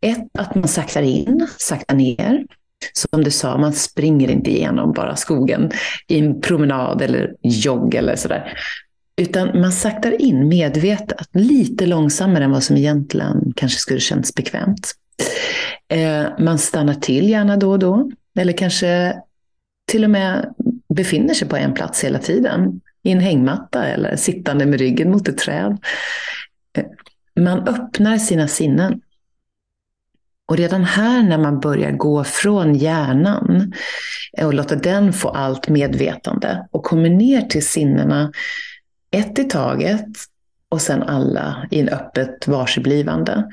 [0.04, 2.46] Ett, att man saktar in, saktar ner.
[2.92, 5.70] Som du sa, man springer inte igenom bara skogen
[6.08, 8.58] i en promenad eller jogg eller sådär.
[9.16, 14.92] Utan man saktar in medvetet, lite långsammare än vad som egentligen kanske skulle känns bekvämt.
[15.88, 18.10] Eh, man stannar till gärna då och då.
[18.38, 19.16] Eller kanske
[19.86, 20.54] till och med
[20.94, 22.80] befinner sig på en plats hela tiden.
[23.02, 25.78] I en hängmatta eller sittande med ryggen mot ett träd.
[26.78, 26.84] Eh,
[27.40, 29.00] man öppnar sina sinnen.
[30.46, 33.72] Och redan här när man börjar gå från hjärnan
[34.38, 38.32] eh, och låta den få allt medvetande och kommer ner till sinnena
[39.10, 40.06] ett i taget
[40.68, 43.44] och sen alla i en öppet varseblivande.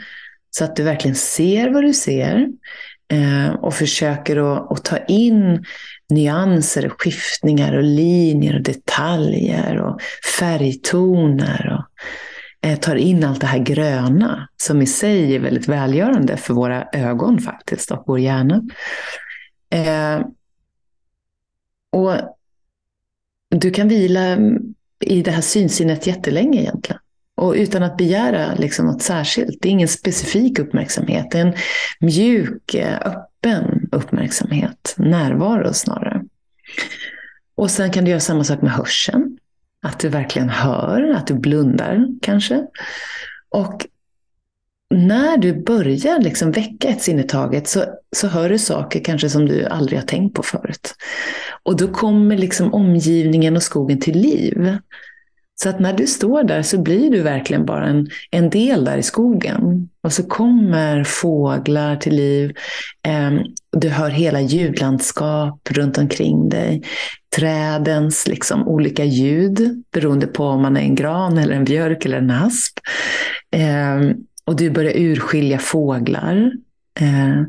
[0.50, 2.48] Så att du verkligen ser vad du ser
[3.14, 5.66] eh, och försöker att, att, ta in
[6.10, 10.02] nyanser, och skiftningar och linjer och detaljer och
[10.40, 11.78] färgtoner.
[11.78, 11.91] Och,
[12.82, 17.40] tar in allt det här gröna som i sig är väldigt välgörande för våra ögon
[17.40, 18.62] faktiskt och vår hjärna.
[19.70, 20.26] Eh,
[21.92, 22.14] och
[23.50, 24.38] du kan vila
[25.00, 27.02] i det här synsinnet jättelänge egentligen.
[27.36, 29.62] Och utan att begära liksom något särskilt.
[29.62, 31.32] Det är ingen specifik uppmärksamhet.
[31.32, 31.54] Det är en
[32.00, 34.96] mjuk, eh, öppen uppmärksamhet.
[34.98, 36.24] Närvaro snarare.
[37.56, 39.38] Och sen kan du göra samma sak med hörseln.
[39.82, 42.68] Att du verkligen hör, att du blundar kanske.
[43.50, 43.88] Och
[44.92, 49.46] när du börjar liksom väcka ett sinne taget så, så hör du saker kanske som
[49.46, 50.96] du aldrig har tänkt på förut.
[51.64, 54.78] Och då kommer liksom omgivningen och skogen till liv.
[55.64, 58.98] Så att när du står där så blir du verkligen bara en, en del där
[58.98, 59.90] i skogen.
[60.04, 62.54] Och så kommer fåglar till liv.
[63.08, 63.32] Eh,
[63.72, 66.84] du hör hela ljudlandskap runt omkring dig.
[67.36, 72.18] Trädens liksom, olika ljud beroende på om man är en gran eller en björk eller
[72.18, 72.80] en asp.
[73.52, 74.16] Eh,
[74.46, 76.52] och du börjar urskilja fåglar.
[77.00, 77.42] Eh,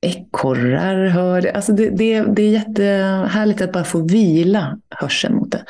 [0.00, 1.52] ekorrar hör det.
[1.52, 5.64] Alltså det, det, det är jättehärligt att bara få vila hörseln mot det.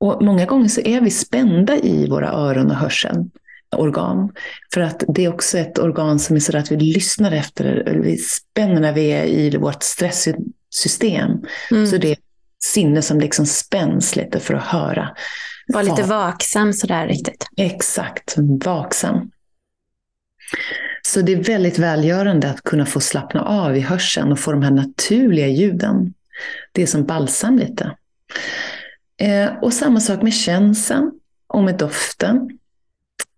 [0.00, 3.30] Och många gånger så är vi spända i våra öron och hörseln.
[3.76, 4.32] organ.
[4.74, 8.16] För att det är också ett organ som är så att vi lyssnar efter, vi
[8.16, 9.82] spänner när vi är i vårt
[10.70, 11.30] stresssystem.
[11.70, 11.86] Mm.
[11.86, 12.16] Så det är
[12.64, 15.10] sinne som liksom spänns lite för att höra.
[15.66, 17.46] Var lite vaksam sådär riktigt.
[17.56, 19.30] Exakt, vaksam.
[21.02, 24.62] Så det är väldigt välgörande att kunna få slappna av i hörseln och få de
[24.62, 26.14] här naturliga ljuden.
[26.72, 27.96] Det är som balsam lite.
[29.20, 31.10] Eh, och samma sak med känseln
[31.46, 32.58] och med doften.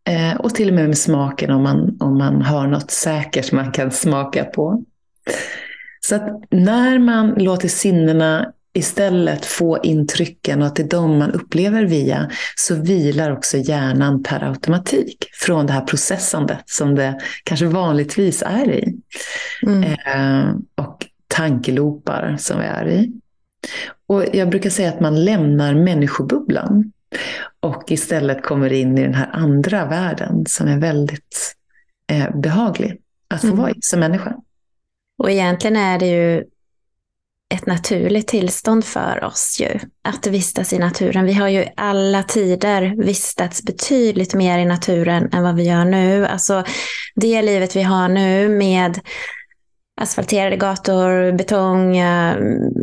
[0.08, 3.72] Eh, och till och med med smaken om man, om man har något säkert man
[3.72, 4.84] kan smaka på.
[6.06, 11.32] Så att när man låter sinnena istället få intrycken och att det är de man
[11.32, 17.66] upplever via, så vilar också hjärnan per automatik från det här processandet som det kanske
[17.66, 18.96] vanligtvis är i.
[19.66, 19.82] Mm.
[19.82, 23.12] Eh, och tankelopar som vi är i.
[24.06, 26.92] Och jag brukar säga att man lämnar människobubblan
[27.60, 31.54] och istället kommer in i den här andra världen som är väldigt
[32.06, 33.58] eh, behaglig att få mm.
[33.58, 34.36] vara i som människa.
[35.18, 36.44] Och egentligen är det ju
[37.55, 41.25] ett naturligt tillstånd för oss ju, att vistas i naturen.
[41.25, 46.27] Vi har ju alla tider vistats betydligt mer i naturen än vad vi gör nu.
[46.27, 46.64] Alltså
[47.14, 49.01] det livet vi har nu med
[50.01, 52.37] asfalterade gator, betong, eh,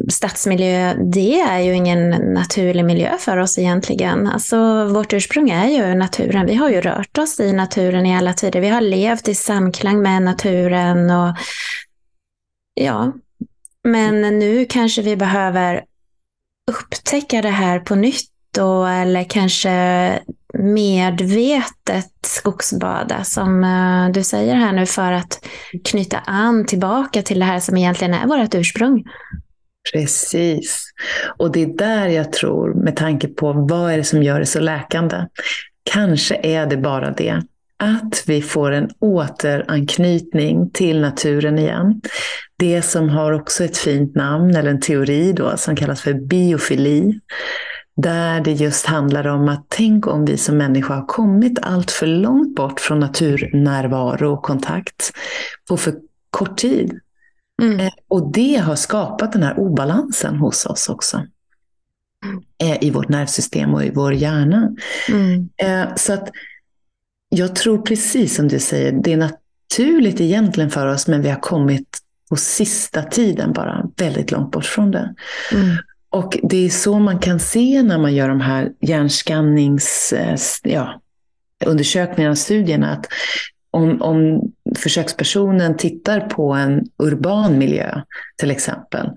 [0.10, 4.28] stadsmiljö, det är ju ingen naturlig miljö för oss egentligen.
[4.28, 6.46] Alltså vårt ursprung är ju naturen.
[6.46, 8.62] Vi har ju rört oss i naturen i alla tider.
[8.62, 11.36] Vi har levt i samklang med naturen och
[12.80, 13.14] ja,
[13.84, 15.84] men nu kanske vi behöver
[16.72, 20.20] upptäcka det här på nytt då, eller kanske
[20.54, 25.46] medvetet skogsbada som eh, du säger här nu för att
[25.86, 29.04] knyta an tillbaka till det här som egentligen är vårt ursprung.
[29.94, 30.84] Precis.
[31.38, 34.46] Och det är där jag tror, med tanke på vad är det som gör det
[34.46, 35.26] så läkande,
[35.84, 37.44] kanske är det bara det
[37.80, 42.02] att vi får en återanknytning till naturen igen.
[42.58, 47.20] Det som har också ett fint namn, eller en teori då, som kallas för biofili.
[47.96, 52.08] Där det just handlar om att tänk om vi som människa har kommit allt för
[52.08, 55.12] långt bort från naturnärvaro och kontakt
[55.70, 55.94] på för
[56.30, 57.00] kort tid.
[57.62, 57.80] Mm.
[57.80, 61.18] Eh, och det har skapat den här obalansen hos oss också.
[62.26, 62.44] Mm.
[62.64, 64.76] Eh, I vårt nervsystem och i vår hjärna.
[65.10, 65.50] Mm.
[65.58, 66.30] Eh, så att
[67.30, 71.40] jag tror precis som du säger, det är naturligt egentligen för oss, men vi har
[71.40, 71.98] kommit
[72.30, 75.16] på sista tiden bara väldigt långt bort från det.
[75.52, 75.78] Mm.
[76.10, 81.02] Och det är så man kan se när man gör de här hjärnskannings, eh, ja,
[82.36, 83.08] studierna, att
[83.72, 84.42] om, om
[84.78, 88.02] försökspersonen tittar på en urban miljö
[88.38, 89.10] till exempel,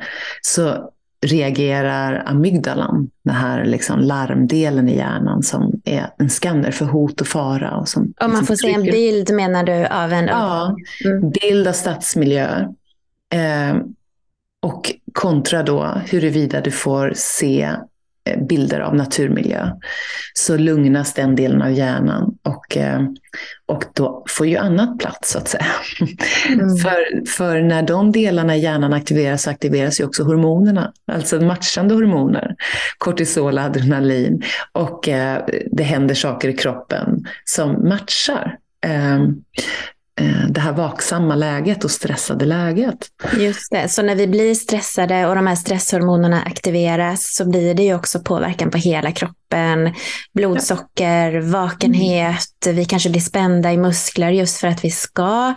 [0.43, 0.92] så
[1.27, 7.27] reagerar amygdalan, den här liksom larmdelen i hjärnan som är en skanner för hot och
[7.27, 7.77] fara.
[7.77, 10.27] Och som, och man får se en bild menar du av en...
[10.27, 11.31] Ja, mm.
[11.31, 12.69] bild av stadsmiljö.
[13.35, 13.77] Eh,
[14.63, 17.71] och kontra då huruvida du får se
[18.49, 19.71] bilder av naturmiljö
[20.35, 23.01] så lugnas den delen av hjärnan och, eh,
[23.67, 25.67] och då får ju annat plats så att säga.
[26.49, 26.77] Mm.
[26.83, 31.95] för, för när de delarna i hjärnan aktiveras så aktiveras ju också hormonerna, alltså matchande
[31.95, 32.55] hormoner,
[32.99, 38.59] kortisol, adrenalin och eh, det händer saker i kroppen som matchar.
[40.21, 43.09] Eh, det här vaksamma läget och stressade läget.
[43.39, 47.83] Just det, så när vi blir stressade och de här stresshormonerna aktiveras så blir det
[47.83, 49.95] ju också påverkan på hela kroppen.
[50.35, 55.55] Blodsocker, vakenhet, vi kanske blir spända i muskler just för att vi ska.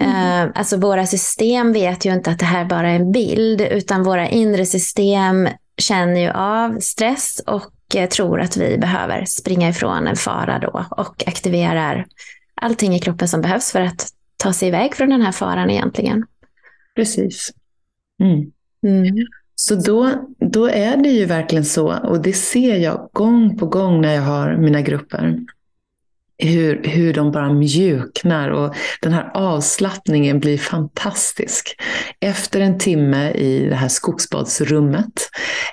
[0.00, 0.48] Mm.
[0.48, 4.02] Eh, alltså våra system vet ju inte att det här bara är en bild utan
[4.02, 10.06] våra inre system känner ju av stress och eh, tror att vi behöver springa ifrån
[10.06, 12.06] en fara då och aktiverar
[12.60, 16.26] allting i kroppen som behövs för att ta sig iväg från den här faran egentligen.
[16.96, 17.50] Precis.
[18.22, 18.52] Mm.
[18.86, 19.26] Mm.
[19.54, 24.00] Så då, då är det ju verkligen så, och det ser jag gång på gång
[24.00, 25.38] när jag har mina grupper,
[26.38, 31.76] hur, hur de bara mjuknar och den här avslappningen blir fantastisk.
[32.20, 35.30] Efter en timme i det här skogsbadsrummet,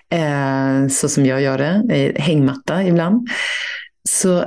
[0.09, 3.27] eh, så som jag gör det, hängmatta ibland,
[4.09, 4.45] så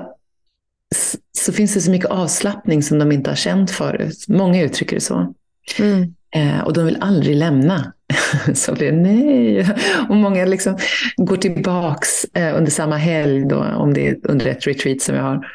[1.38, 4.24] så finns det så mycket avslappning som de inte har känt förut.
[4.29, 5.35] Många uttrycker det så.
[5.79, 6.14] Mm.
[6.35, 7.92] Eh, och de vill aldrig lämna.
[8.54, 9.67] så det nej.
[10.08, 10.79] Och många liksom
[11.17, 15.21] går tillbaks eh, under samma helg, då, om det är under ett retreat som vi
[15.21, 15.46] har,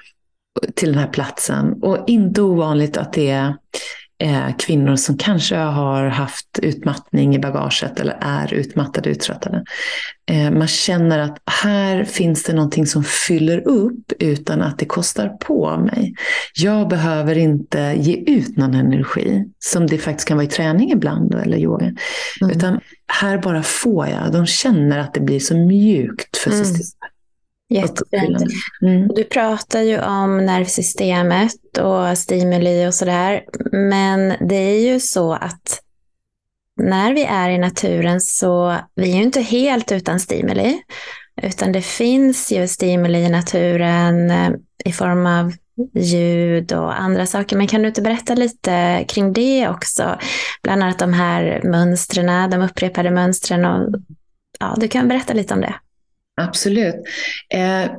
[0.75, 1.73] till den här platsen.
[1.83, 3.55] Och inte ovanligt att det är
[4.59, 9.63] kvinnor som kanske har haft utmattning i bagaget eller är utmattade, uttröttade.
[10.31, 15.29] Eh, man känner att här finns det någonting som fyller upp utan att det kostar
[15.29, 16.15] på mig.
[16.55, 21.35] Jag behöver inte ge ut någon energi, som det faktiskt kan vara i träning ibland
[21.35, 21.85] eller yoga.
[21.85, 22.57] Mm.
[22.57, 24.31] Utan här bara får jag.
[24.31, 26.65] De känner att det blir så mjukt för mm.
[26.65, 27.14] systemet.
[27.69, 28.43] Jättefint.
[28.81, 29.07] Mm.
[29.07, 33.43] Du pratar ju om nervsystemet och stimuli och sådär.
[33.71, 35.81] Men det är ju så att
[36.81, 40.81] när vi är i naturen så vi är ju inte helt utan stimuli.
[41.41, 44.51] Utan det finns ju stimuli i naturen eh,
[44.85, 45.53] i form av
[45.93, 47.57] ljud och andra saker.
[47.57, 50.19] Men kan du inte berätta lite kring det också?
[50.63, 53.65] Bland annat de här mönstren, de upprepade mönstren.
[53.65, 53.99] Och,
[54.59, 55.75] ja, du kan berätta lite om det.
[56.35, 56.95] Absolut.
[57.49, 57.91] Eh,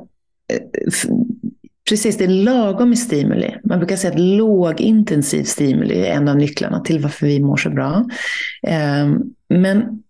[1.89, 3.55] precis, det är lagom med stimuli.
[3.63, 7.69] Man brukar säga att lågintensiv stimuli är en av nycklarna till varför vi mår så
[7.69, 8.05] bra.
[8.67, 9.07] Eh,
[9.49, 10.03] men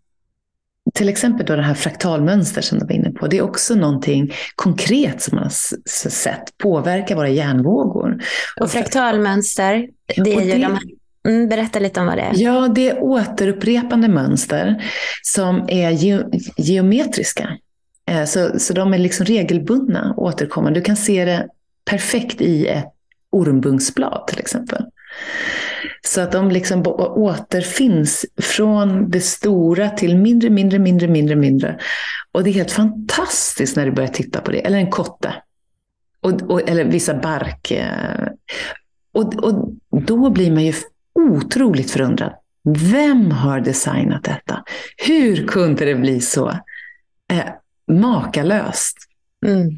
[0.93, 4.33] till exempel då det här fraktalmönster som du var inne på, det är också någonting
[4.55, 8.23] konkret som man har sett påverka våra hjärnvågor.
[8.59, 10.81] Och fraktalmönster, det är ju det, de här
[11.27, 12.31] Mm, berätta lite om vad det är.
[12.35, 14.83] Ja, det är återupprepande mönster
[15.23, 16.23] som är ge
[16.57, 17.57] geometriska.
[18.07, 20.79] Eh, så, så de är liksom regelbundna, återkommande.
[20.79, 21.47] Du kan se det
[21.85, 22.93] perfekt i ett
[23.29, 24.85] ormbunksblad till exempel.
[26.01, 26.83] Så att de liksom
[27.15, 31.79] återfinns från det stora till mindre, mindre, mindre, mindre, mindre.
[32.31, 34.65] Och det är helt fantastiskt när du börjar titta på det.
[34.65, 35.33] Eller en kotte.
[36.21, 37.71] Och, och, eller vissa bark.
[37.71, 38.27] Eh.
[39.11, 40.73] Och, och då blir man ju
[41.13, 42.33] otroligt förundrad.
[42.63, 44.63] Vem har designat detta?
[44.97, 46.49] Hur kunde det bli så?
[47.31, 47.45] Eh,
[47.91, 48.97] Makalöst.
[49.45, 49.77] Mm.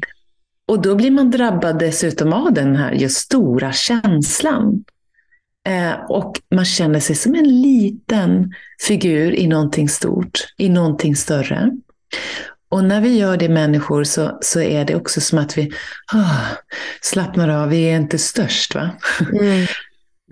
[0.66, 4.84] Och då blir man drabbad dessutom av den här just stora känslan.
[5.68, 8.52] Eh, och man känner sig som en liten
[8.86, 11.70] figur i någonting stort, i någonting större.
[12.68, 15.70] Och när vi gör det människor så, så är det också som att vi
[16.14, 16.46] oh,
[17.00, 18.74] slappnar av, vi är inte störst.
[18.74, 18.90] va?
[19.32, 19.66] Mm.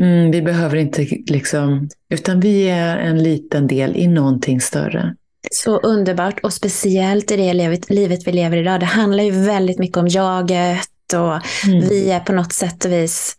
[0.01, 5.15] Mm, vi behöver inte liksom, utan vi är en liten del i någonting större.
[5.51, 8.81] Så underbart och speciellt i det livet, livet vi lever idag.
[8.81, 11.89] Det handlar ju väldigt mycket om jaget och mm.
[11.89, 13.37] vi är på något sätt och vis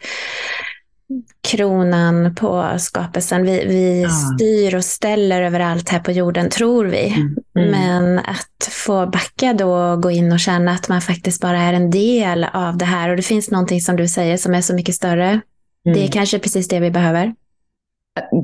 [1.42, 3.46] kronan på skapelsen.
[3.46, 4.10] Vi, vi ja.
[4.10, 7.08] styr och ställer överallt här på jorden, tror vi.
[7.08, 7.38] Mm.
[7.56, 7.72] Mm.
[7.72, 11.74] Men att få backa då och gå in och känna att man faktiskt bara är
[11.74, 13.10] en del av det här.
[13.10, 15.42] Och det finns någonting som du säger som är så mycket större.
[15.84, 16.12] Det är mm.
[16.12, 17.34] kanske precis det vi behöver.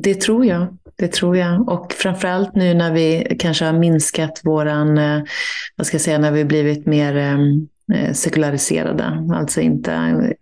[0.03, 0.77] Det tror jag.
[0.97, 1.69] Det tror jag.
[1.69, 5.21] Och framförallt nu när vi kanske har minskat våran, eh,
[5.75, 7.15] vad ska jag säga, när vi blivit mer
[7.93, 9.91] eh, sekulariserade, alltså inte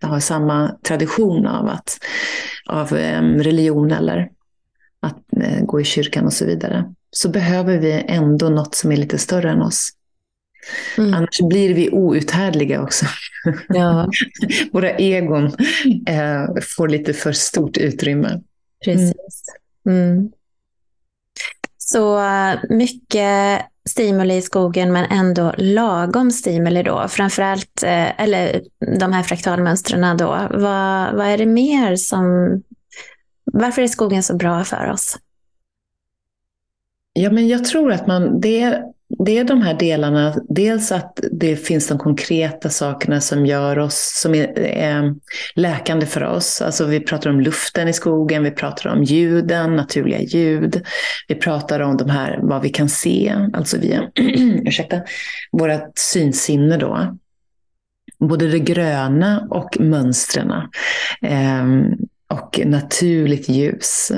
[0.00, 1.98] har samma tradition av, att,
[2.66, 2.88] av
[3.38, 4.28] religion eller
[5.00, 8.96] att eh, gå i kyrkan och så vidare, så behöver vi ändå något som är
[8.96, 9.90] lite större än oss.
[10.98, 11.14] Mm.
[11.14, 13.06] Annars blir vi outhärdliga också.
[13.68, 14.10] Ja.
[14.72, 15.44] Våra egon
[16.06, 16.46] eh,
[16.76, 18.40] får lite för stort utrymme.
[18.84, 19.14] Precis.
[19.86, 20.10] Mm.
[20.10, 20.30] mm.
[21.94, 22.20] Så
[22.68, 27.08] mycket stimuli i skogen men ändå lagom stimuli då.
[27.08, 28.62] Framförallt, eh, eller
[28.98, 30.26] de här fraktalmönstren då.
[30.50, 32.24] Vad, vad är det mer som...
[33.44, 35.18] Varför är skogen så bra för oss?
[37.12, 38.82] Ja, men jag tror att man, det,
[39.18, 44.12] det är de här delarna, dels att det finns de konkreta sakerna som gör oss,
[44.22, 45.14] som är, är
[45.54, 46.62] läkande för oss.
[46.62, 50.82] Alltså vi pratar om luften i skogen, vi pratar om ljuden, naturliga ljud.
[51.28, 54.10] Vi pratar om de här, vad vi kan se, alltså via,
[54.64, 55.00] ursäkta,
[55.52, 57.18] vårat synsinne då.
[58.18, 60.52] Både det gröna och mönstren.
[61.22, 61.64] Eh,
[62.28, 64.12] och naturligt ljus.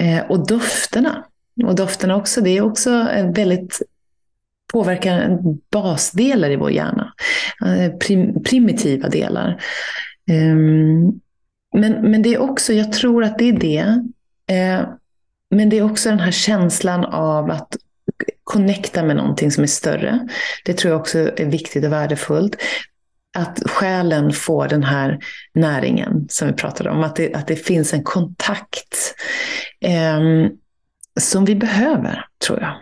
[0.00, 1.24] Eh, och dofterna.
[1.64, 2.90] Och dofterna också, det är också
[3.34, 3.82] väldigt
[4.72, 5.38] påverkar
[5.72, 7.12] basdelar i vår hjärna.
[7.66, 9.62] Eh, prim, primitiva delar.
[10.30, 11.20] Um,
[11.76, 13.84] men, men det är också, jag tror att det är det.
[14.52, 14.88] Uh,
[15.50, 17.76] men det är också den här känslan av att
[18.44, 20.28] connecta med någonting som är större.
[20.64, 22.56] Det tror jag också är viktigt och värdefullt.
[23.36, 25.18] Att själen får den här
[25.54, 27.02] näringen som vi pratade om.
[27.04, 29.14] Att det, att det finns en kontakt
[29.80, 30.20] eh,
[31.20, 32.76] som vi behöver, tror jag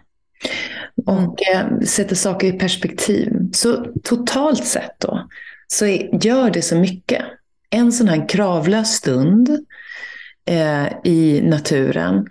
[1.06, 3.32] och eh, sätter saker i perspektiv.
[3.52, 5.28] Så totalt sett då,
[5.66, 5.86] så
[6.22, 7.22] gör det så mycket.
[7.70, 9.48] En sån här kravlös stund
[10.46, 12.26] eh, i naturen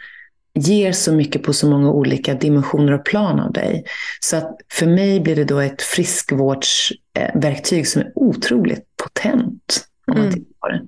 [0.54, 3.86] ger så mycket på så många olika dimensioner och plan av dig.
[4.20, 9.88] Så att för mig blir det då ett friskvårdsverktyg som är otroligt potent.
[10.08, 10.34] Om man mm.
[10.34, 10.82] tittar på det.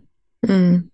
[0.53, 0.89] Mm.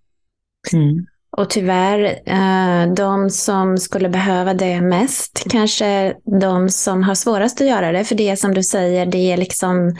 [0.74, 1.06] Mm.
[1.38, 7.68] Och tyvärr, eh, de som skulle behöva det mest, kanske de som har svårast att
[7.68, 8.04] göra det.
[8.04, 9.96] För det som du säger, det är liksom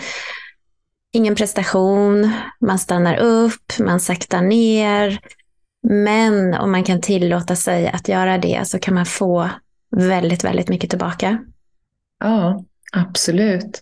[1.12, 5.20] ingen prestation, man stannar upp, man saktar ner.
[5.84, 9.50] Men om man kan tillåta sig att göra det så kan man få
[9.96, 11.38] väldigt, väldigt mycket tillbaka.
[12.20, 13.82] Ja, absolut.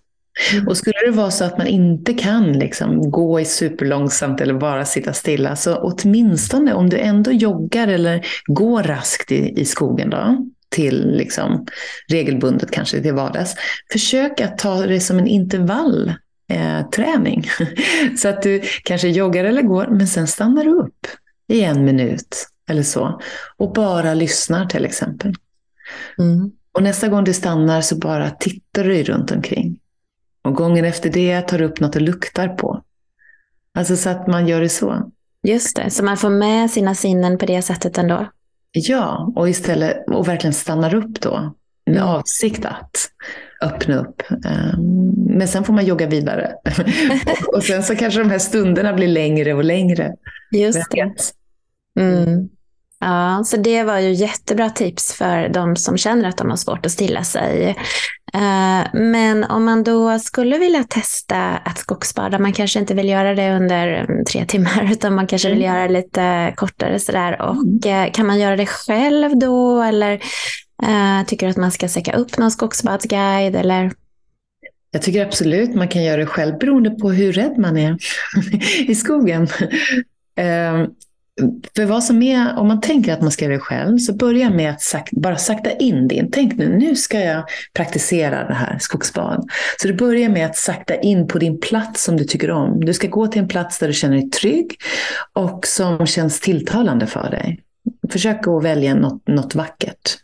[0.53, 0.67] Mm.
[0.67, 4.85] Och skulle det vara så att man inte kan liksom gå i superlångsamt eller bara
[4.85, 10.45] sitta stilla, så åtminstone om du ändå joggar eller går raskt i, i skogen då,
[10.69, 11.65] till liksom,
[12.07, 13.55] regelbundet kanske till vardags,
[13.91, 17.47] försök att ta det som en intervallträning.
[17.59, 17.67] Eh,
[18.17, 21.07] så att du kanske joggar eller går, men sen stannar du upp
[21.47, 23.21] i en minut eller så
[23.57, 25.33] och bara lyssnar till exempel.
[26.19, 26.51] Mm.
[26.71, 29.79] Och nästa gång du stannar så bara tittar du runt omkring.
[30.49, 32.83] Och gången efter det tar du upp något du luktar på.
[33.73, 35.11] Alltså så att man gör det så.
[35.47, 38.27] Just det, så man får med sina sinnen på det sättet ändå.
[38.71, 41.53] Ja, och istället och verkligen stannar upp då
[41.85, 42.07] med mm.
[42.07, 42.97] avsikt att
[43.61, 44.21] öppna upp.
[44.31, 46.53] Ehm, men sen får man jogga vidare.
[47.55, 50.15] och sen så kanske de här stunderna blir längre och längre.
[50.51, 51.13] Just det.
[51.99, 52.49] Mm.
[52.99, 56.85] Ja, så det var ju jättebra tips för de som känner att de har svårt
[56.85, 57.75] att stilla sig.
[58.33, 63.35] Eh, men om man då skulle vilja testa att skogsbada, man kanske inte vill göra
[63.35, 65.75] det under mm, tre timmar, utan man kanske vill mm.
[65.75, 67.41] göra det lite kortare sådär.
[67.41, 67.79] Och mm.
[67.85, 70.13] Eh, kan man göra det själv då, eller
[70.83, 73.55] uh, tycker du att man ska söka upp någon skogsbadsguide?
[73.55, 73.91] Eller?
[74.91, 77.97] Jag tycker absolut man kan göra det själv, beroende på hur rädd man är
[78.89, 79.47] i skogen.
[81.75, 84.49] För vad som är, om man tänker att man ska göra det själv, så börja
[84.49, 86.31] med att sak, bara sakta in din.
[86.31, 89.49] Tänk nu, nu ska jag praktisera det här skogsbad.
[89.81, 92.85] Så du börjar med att sakta in på din plats som du tycker om.
[92.85, 94.75] Du ska gå till en plats där du känner dig trygg
[95.33, 97.59] och som känns tilltalande för dig.
[98.09, 100.17] Försök att välja något, något vackert.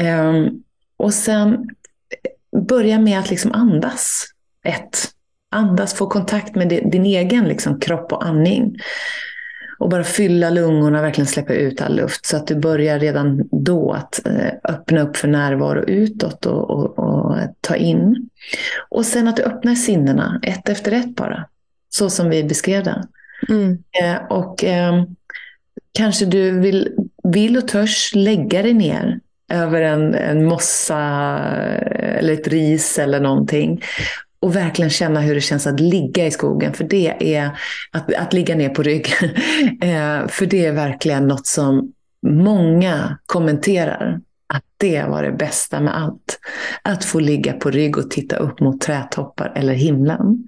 [0.00, 0.62] Um,
[0.96, 4.24] och sen eh, börja med att liksom andas.
[4.64, 4.98] Ett,
[5.50, 8.76] andas, få kontakt med din egen liksom, kropp och andning.
[9.78, 12.26] Och bara fylla lungorna, verkligen släppa ut all luft.
[12.26, 16.98] Så att du börjar redan då att eh, öppna upp för närvaro utåt och, och,
[16.98, 18.28] och ta in.
[18.88, 21.46] Och sen att du öppnar sinnena, ett efter ett bara.
[21.88, 23.04] Så som vi beskrev det.
[23.48, 23.78] Mm.
[24.02, 25.04] Eh, och eh,
[25.92, 26.88] kanske du vill,
[27.24, 29.20] vill och törs lägga dig ner
[29.52, 30.98] över en, en mossa
[32.18, 33.82] eller ett ris eller någonting
[34.40, 36.72] och verkligen känna hur det känns att ligga i skogen.
[36.72, 37.58] För det är
[37.90, 39.08] att, att ligga ner på rygg.
[39.82, 41.92] Eh, för det är verkligen något som
[42.26, 44.20] många kommenterar.
[44.48, 46.38] Att det var det bästa med allt.
[46.82, 50.46] Att få ligga på rygg och titta upp mot trädtoppar eller himlen.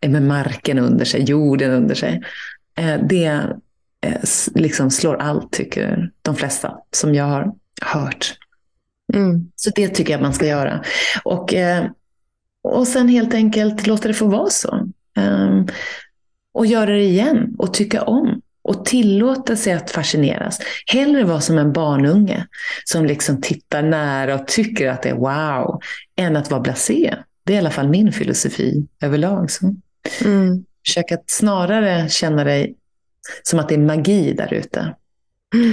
[0.00, 2.22] Eh, med marken under sig, jorden under sig.
[2.78, 3.42] Eh, det
[4.54, 7.52] liksom slår allt, tycker de flesta som jag har
[7.82, 8.34] hört.
[9.14, 9.50] Mm.
[9.56, 10.84] Så det tycker jag man ska göra.
[11.24, 11.54] Och
[12.68, 14.88] och sen helt enkelt låta det få vara så.
[15.16, 15.68] Um,
[16.54, 18.40] och göra det igen och tycka om.
[18.62, 20.60] Och tillåta sig att fascineras.
[20.86, 22.46] Hellre vara som en barnunge
[22.84, 25.80] som liksom tittar nära och tycker att det är wow,
[26.16, 27.14] än att vara blasé.
[27.44, 29.50] Det är i alla fall min filosofi överlag.
[29.50, 29.74] Så.
[30.24, 30.64] Mm.
[30.86, 32.74] Försök att snarare känna dig
[33.42, 34.94] som att det är magi där ute.
[35.54, 35.72] Mm.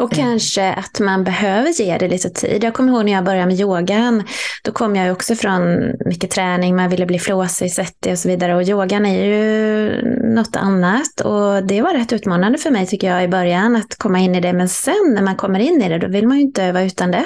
[0.00, 0.26] Och mm.
[0.26, 2.64] kanske att man behöver ge det lite tid.
[2.64, 4.22] Jag kommer ihåg när jag började med yogan.
[4.62, 8.54] Då kom jag också från mycket träning, man ville bli flåsig, svettig och så vidare.
[8.54, 9.92] Och yogan är ju
[10.34, 11.20] något annat.
[11.20, 14.40] Och det var rätt utmanande för mig tycker jag i början att komma in i
[14.40, 14.52] det.
[14.52, 17.10] Men sen när man kommer in i det, då vill man ju inte vara utan
[17.10, 17.24] det.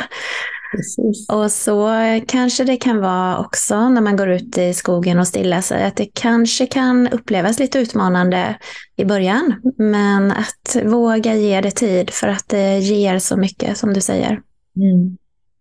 [0.76, 1.28] Precis.
[1.28, 1.90] Och så
[2.28, 5.96] kanske det kan vara också när man går ut i skogen och stillar sig, att
[5.96, 8.58] det kanske kan upplevas lite utmanande
[8.96, 9.54] i början.
[9.78, 14.30] Men att våga ge det tid för att det ger så mycket som du säger.
[14.76, 15.16] Mm.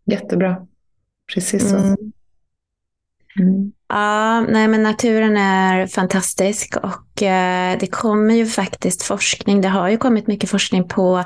[0.06, 0.58] Jättebra.
[1.34, 1.76] Precis så.
[1.78, 1.96] Mm.
[3.40, 3.72] Mm.
[3.90, 9.62] Ja, nej men naturen är fantastisk och eh, det kommer ju faktiskt forskning.
[9.62, 11.18] Det har ju kommit mycket forskning på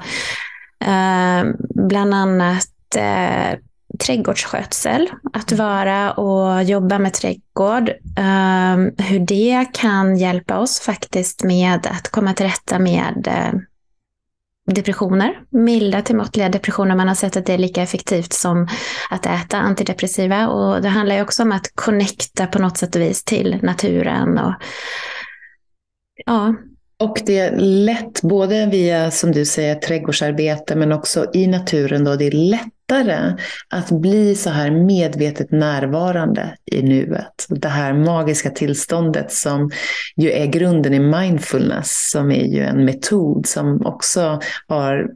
[0.86, 1.44] eh,
[1.88, 3.60] bland annat eh,
[4.00, 11.88] trädgårdsskötsel, att vara och jobba med trädgård, um, hur det kan hjälpa oss faktiskt med
[11.88, 13.60] att komma till rätta med eh,
[14.66, 16.96] depressioner, milda till måttliga depressioner.
[16.96, 18.68] Man har sett att det är lika effektivt som
[19.10, 20.48] att äta antidepressiva.
[20.48, 24.38] Och det handlar ju också om att connecta på något sätt och vis till naturen.
[24.38, 24.54] Och,
[26.26, 26.56] ja,
[27.02, 32.04] och det är lätt, både via som du säger trädgårdsarbete men också i naturen.
[32.04, 33.34] Då, det är lättare
[33.70, 37.46] att bli så här medvetet närvarande i nuet.
[37.50, 39.72] Det här magiska tillståndet som
[40.16, 45.10] ju är grunden i mindfulness, som är ju en metod som också har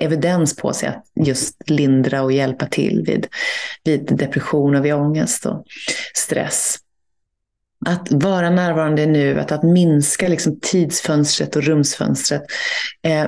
[0.00, 3.26] evidens på sig att just lindra och hjälpa till vid,
[3.84, 5.64] vid depression och vid ångest och
[6.14, 6.78] stress.
[7.86, 12.42] Att vara närvarande i nuet, att minska liksom tidsfönstret och rumsfönstret.
[13.02, 13.26] Eh,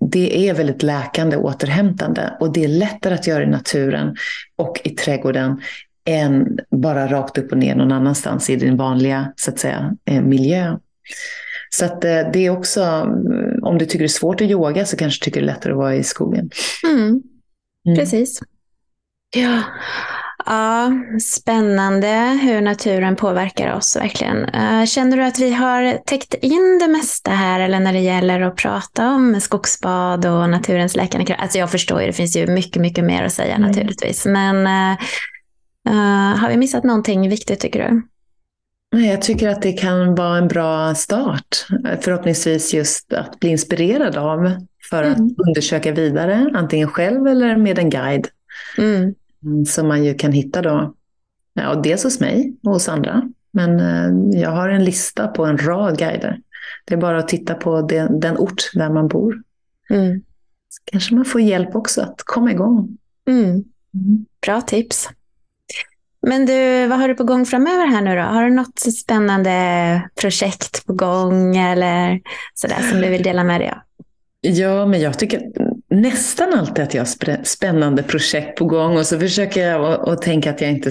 [0.00, 4.16] det är väldigt läkande och återhämtande och det är lättare att göra i naturen
[4.56, 5.60] och i trädgården
[6.04, 10.22] än bara rakt upp och ner någon annanstans i din vanliga så att säga, eh,
[10.22, 10.76] miljö.
[11.70, 14.84] Så att eh, det är också, mm, om du tycker det är svårt att yoga
[14.84, 16.50] så kanske du tycker det är lättare att vara i skogen.
[16.88, 17.22] Mm.
[17.86, 17.98] Mm.
[17.98, 18.40] Precis.
[19.36, 19.62] Ja.
[20.46, 24.44] Ja, spännande hur naturen påverkar oss verkligen.
[24.44, 28.40] Eh, känner du att vi har täckt in det mesta här eller när det gäller
[28.40, 31.42] att prata om skogsbad och naturens läkande kraft?
[31.42, 33.68] Alltså jag förstår ju, det finns ju mycket, mycket mer att säga mm.
[33.68, 34.26] naturligtvis.
[34.26, 38.02] Men uh, har vi missat någonting viktigt tycker du?
[38.98, 41.66] Jag tycker att det kan vara en bra start.
[42.00, 45.34] Förhoppningsvis just att bli inspirerad av för att mm.
[45.48, 48.28] undersöka vidare, antingen själv eller med en guide.
[48.78, 49.14] Mm.
[49.44, 50.94] Mm, som man ju kan hitta då,
[51.54, 53.30] ja, dels hos mig och hos andra.
[53.50, 56.40] Men eh, jag har en lista på en rad guider.
[56.84, 59.42] Det är bara att titta på den, den ort där man bor.
[59.90, 60.22] Mm.
[60.68, 62.98] Så kanske man får hjälp också att komma igång.
[63.28, 63.44] Mm.
[63.44, 64.26] mm.
[64.46, 65.08] Bra tips.
[66.26, 68.22] Men du, vad har du på gång framöver här nu då?
[68.22, 72.20] Har du något spännande projekt på gång eller
[72.54, 73.78] sådär som du vill dela med dig av?
[74.40, 75.42] Ja, men jag tycker
[75.94, 80.50] nästan alltid att jag har spännande projekt på gång och så försöker jag att tänka
[80.50, 80.90] att jag inte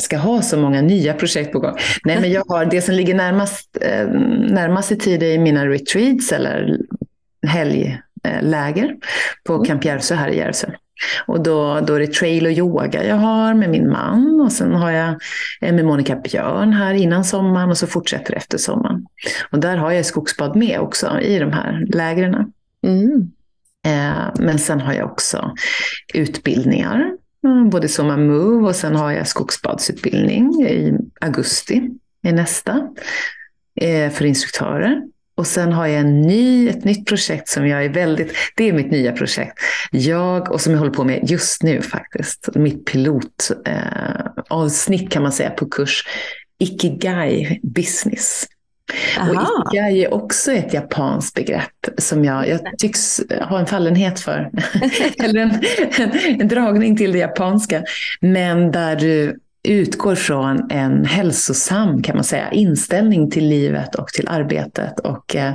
[0.00, 1.76] ska ha så många nya projekt på gång.
[2.04, 4.08] Nej, men jag har det som ligger närmast, eh,
[4.50, 6.78] närmast i tid är mina retreats eller
[7.46, 8.96] helgläger
[9.44, 9.66] på mm.
[9.66, 10.70] Camp Järvsö här i Järvsö.
[11.26, 14.74] Och då, då är det trail och yoga jag har med min man och sen
[14.74, 15.08] har jag
[15.60, 19.06] eh, med Monica Björn här innan sommaren och så fortsätter det efter sommaren.
[19.50, 22.52] Och där har jag skogsbad med också i de här lägren.
[22.86, 23.30] Mm.
[23.86, 25.54] Eh, men sen har jag också
[26.14, 27.12] utbildningar,
[27.46, 31.90] eh, både Soma Move och sen har jag skogsbadsutbildning i augusti
[32.22, 32.88] är nästa
[33.80, 35.02] eh, för instruktörer.
[35.34, 38.72] Och sen har jag en ny, ett nytt projekt som jag är väldigt, det är
[38.72, 39.58] mitt nya projekt.
[39.90, 45.32] Jag, och som jag håller på med just nu faktiskt, mitt pilotavsnitt eh, kan man
[45.32, 46.06] säga på kurs
[46.58, 48.46] Ikigai Business.
[49.18, 49.30] Aha.
[49.30, 54.50] Och ikigai är också ett japanskt begrepp som jag, jag tycks ha en fallenhet för.
[55.24, 55.60] Eller en,
[55.98, 57.82] en, en, dragning till det japanska.
[58.20, 64.28] Men där du utgår från en hälsosam kan man säga, inställning till livet och till
[64.28, 65.00] arbetet.
[65.00, 65.54] Och eh,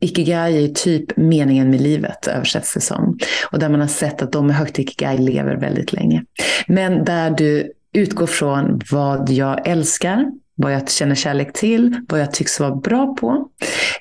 [0.00, 3.18] Ikigai är typ meningen med livet, översätts det som.
[3.52, 6.24] Och där man har sett att de med högt ikigai lever väldigt länge.
[6.66, 10.24] Men där du utgår från vad jag älskar,
[10.56, 13.48] vad jag känner kärlek till, vad jag tycks vara bra på,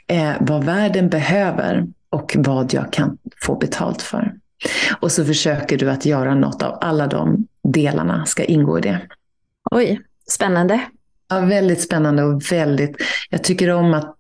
[0.08, 4.34] eh, vad världen behöver och vad jag kan få betalt för.
[5.00, 9.02] Och så försöker du att göra något av alla de delarna ska ingå i det.
[9.72, 10.82] Oj, spännande.
[11.30, 12.96] Ja, väldigt spännande och väldigt...
[13.30, 14.16] Jag tycker om att...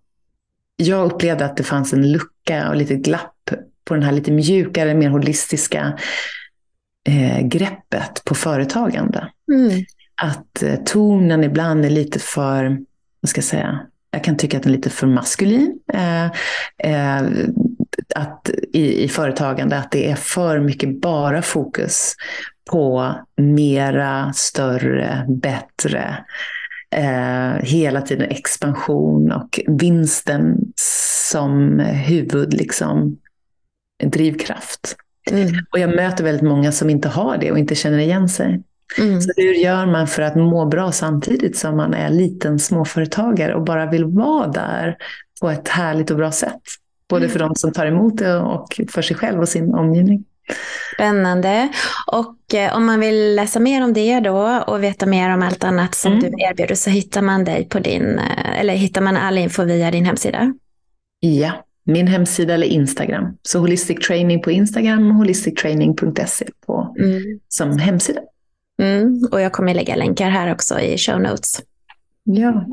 [0.78, 3.52] Jag upplevde att det fanns en lucka och lite glapp
[3.86, 6.00] på den här lite mjukare, mer holistiska
[7.08, 9.28] eh, greppet på företagande.
[9.52, 9.86] Mm
[10.22, 12.78] att eh, tonen ibland är lite för,
[13.22, 13.80] vad ska jag säga,
[14.12, 15.80] jag kan tycka att den är lite för maskulin.
[15.94, 16.26] Eh,
[16.78, 17.24] eh,
[18.16, 22.16] att i, i företagande, att det är för mycket bara fokus
[22.72, 26.26] på mera, större, bättre.
[26.92, 33.18] Eh, hela tiden expansion och vinsten som huvud, liksom,
[34.04, 34.96] drivkraft.
[35.32, 35.54] Mm.
[35.72, 38.64] Och jag möter väldigt många som inte har det och inte känner igen sig.
[38.98, 39.22] Mm.
[39.22, 43.64] Så hur gör man för att må bra samtidigt som man är liten småföretagare och
[43.64, 44.98] bara vill vara där
[45.42, 46.62] på ett härligt och bra sätt?
[47.10, 47.48] Både för mm.
[47.48, 50.24] de som tar emot det och för sig själv och sin omgivning.
[50.94, 51.70] Spännande.
[52.12, 55.64] Och eh, om man vill läsa mer om det då och veta mer om allt
[55.64, 56.24] annat som mm.
[56.24, 59.92] du erbjuder så hittar man dig på din, eh, eller hittar man all info via
[59.92, 60.54] din hemsida?
[61.20, 63.38] Ja, min hemsida eller Instagram.
[63.42, 67.40] Så Holistic Training på Instagram och holistictraining.se på, mm.
[67.48, 68.22] som hemsida.
[68.82, 71.62] Mm, och jag kommer lägga länkar här också i show notes.
[72.24, 72.66] Ja.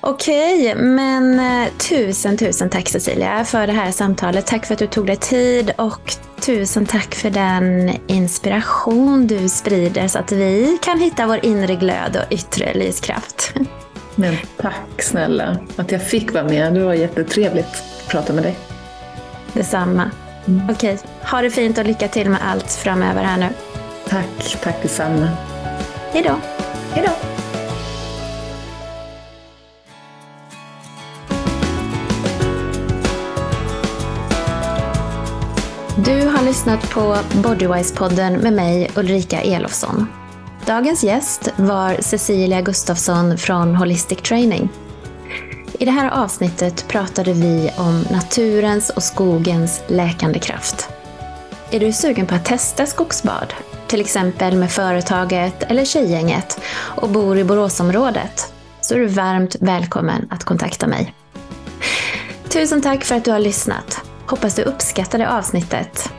[0.00, 4.46] Okej, men eh, tusen, tusen tack Cecilia för det här samtalet.
[4.46, 10.08] Tack för att du tog dig tid och tusen tack för den inspiration du sprider
[10.08, 13.54] så att vi kan hitta vår inre glöd och yttre lyskraft.
[14.14, 16.74] Men tack snälla att jag fick vara med.
[16.74, 18.56] Det var jättetrevligt att prata med dig.
[19.52, 20.10] Detsamma.
[20.46, 20.70] Mm.
[20.70, 20.98] Okej,
[21.30, 23.48] ha det fint och lycka till med allt framöver här nu.
[24.10, 25.28] Tack, tack detsamma.
[26.12, 26.36] Hej då.
[26.92, 27.12] Hej då.
[36.04, 40.06] Du har lyssnat på Bodywise-podden med mig Ulrika Elofsson.
[40.66, 44.68] Dagens gäst var Cecilia Gustafsson från Holistic Training.
[45.78, 50.88] I det här avsnittet pratade vi om naturens och skogens läkande kraft.
[51.70, 53.54] Är du sugen på att testa skogsbad?
[53.88, 58.52] Till exempel med företaget eller tjejgänget och bor i Boråsområdet?
[58.80, 61.14] Så är du varmt välkommen att kontakta mig.
[62.48, 64.00] Tusen tack för att du har lyssnat.
[64.26, 66.12] Hoppas du uppskattade avsnittet.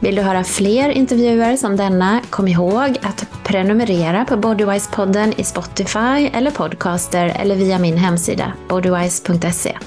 [0.00, 6.30] Vill du höra fler intervjuer som denna, kom ihåg att prenumerera på Bodywise-podden i Spotify
[6.32, 9.78] eller Podcaster eller via min hemsida bodywise.se.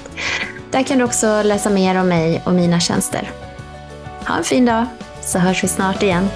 [0.70, 3.30] Där kan du också läsa mer om mig och mina tjänster.
[4.26, 4.86] Ha en fin dag,
[5.22, 6.28] så hörs vi snart igen.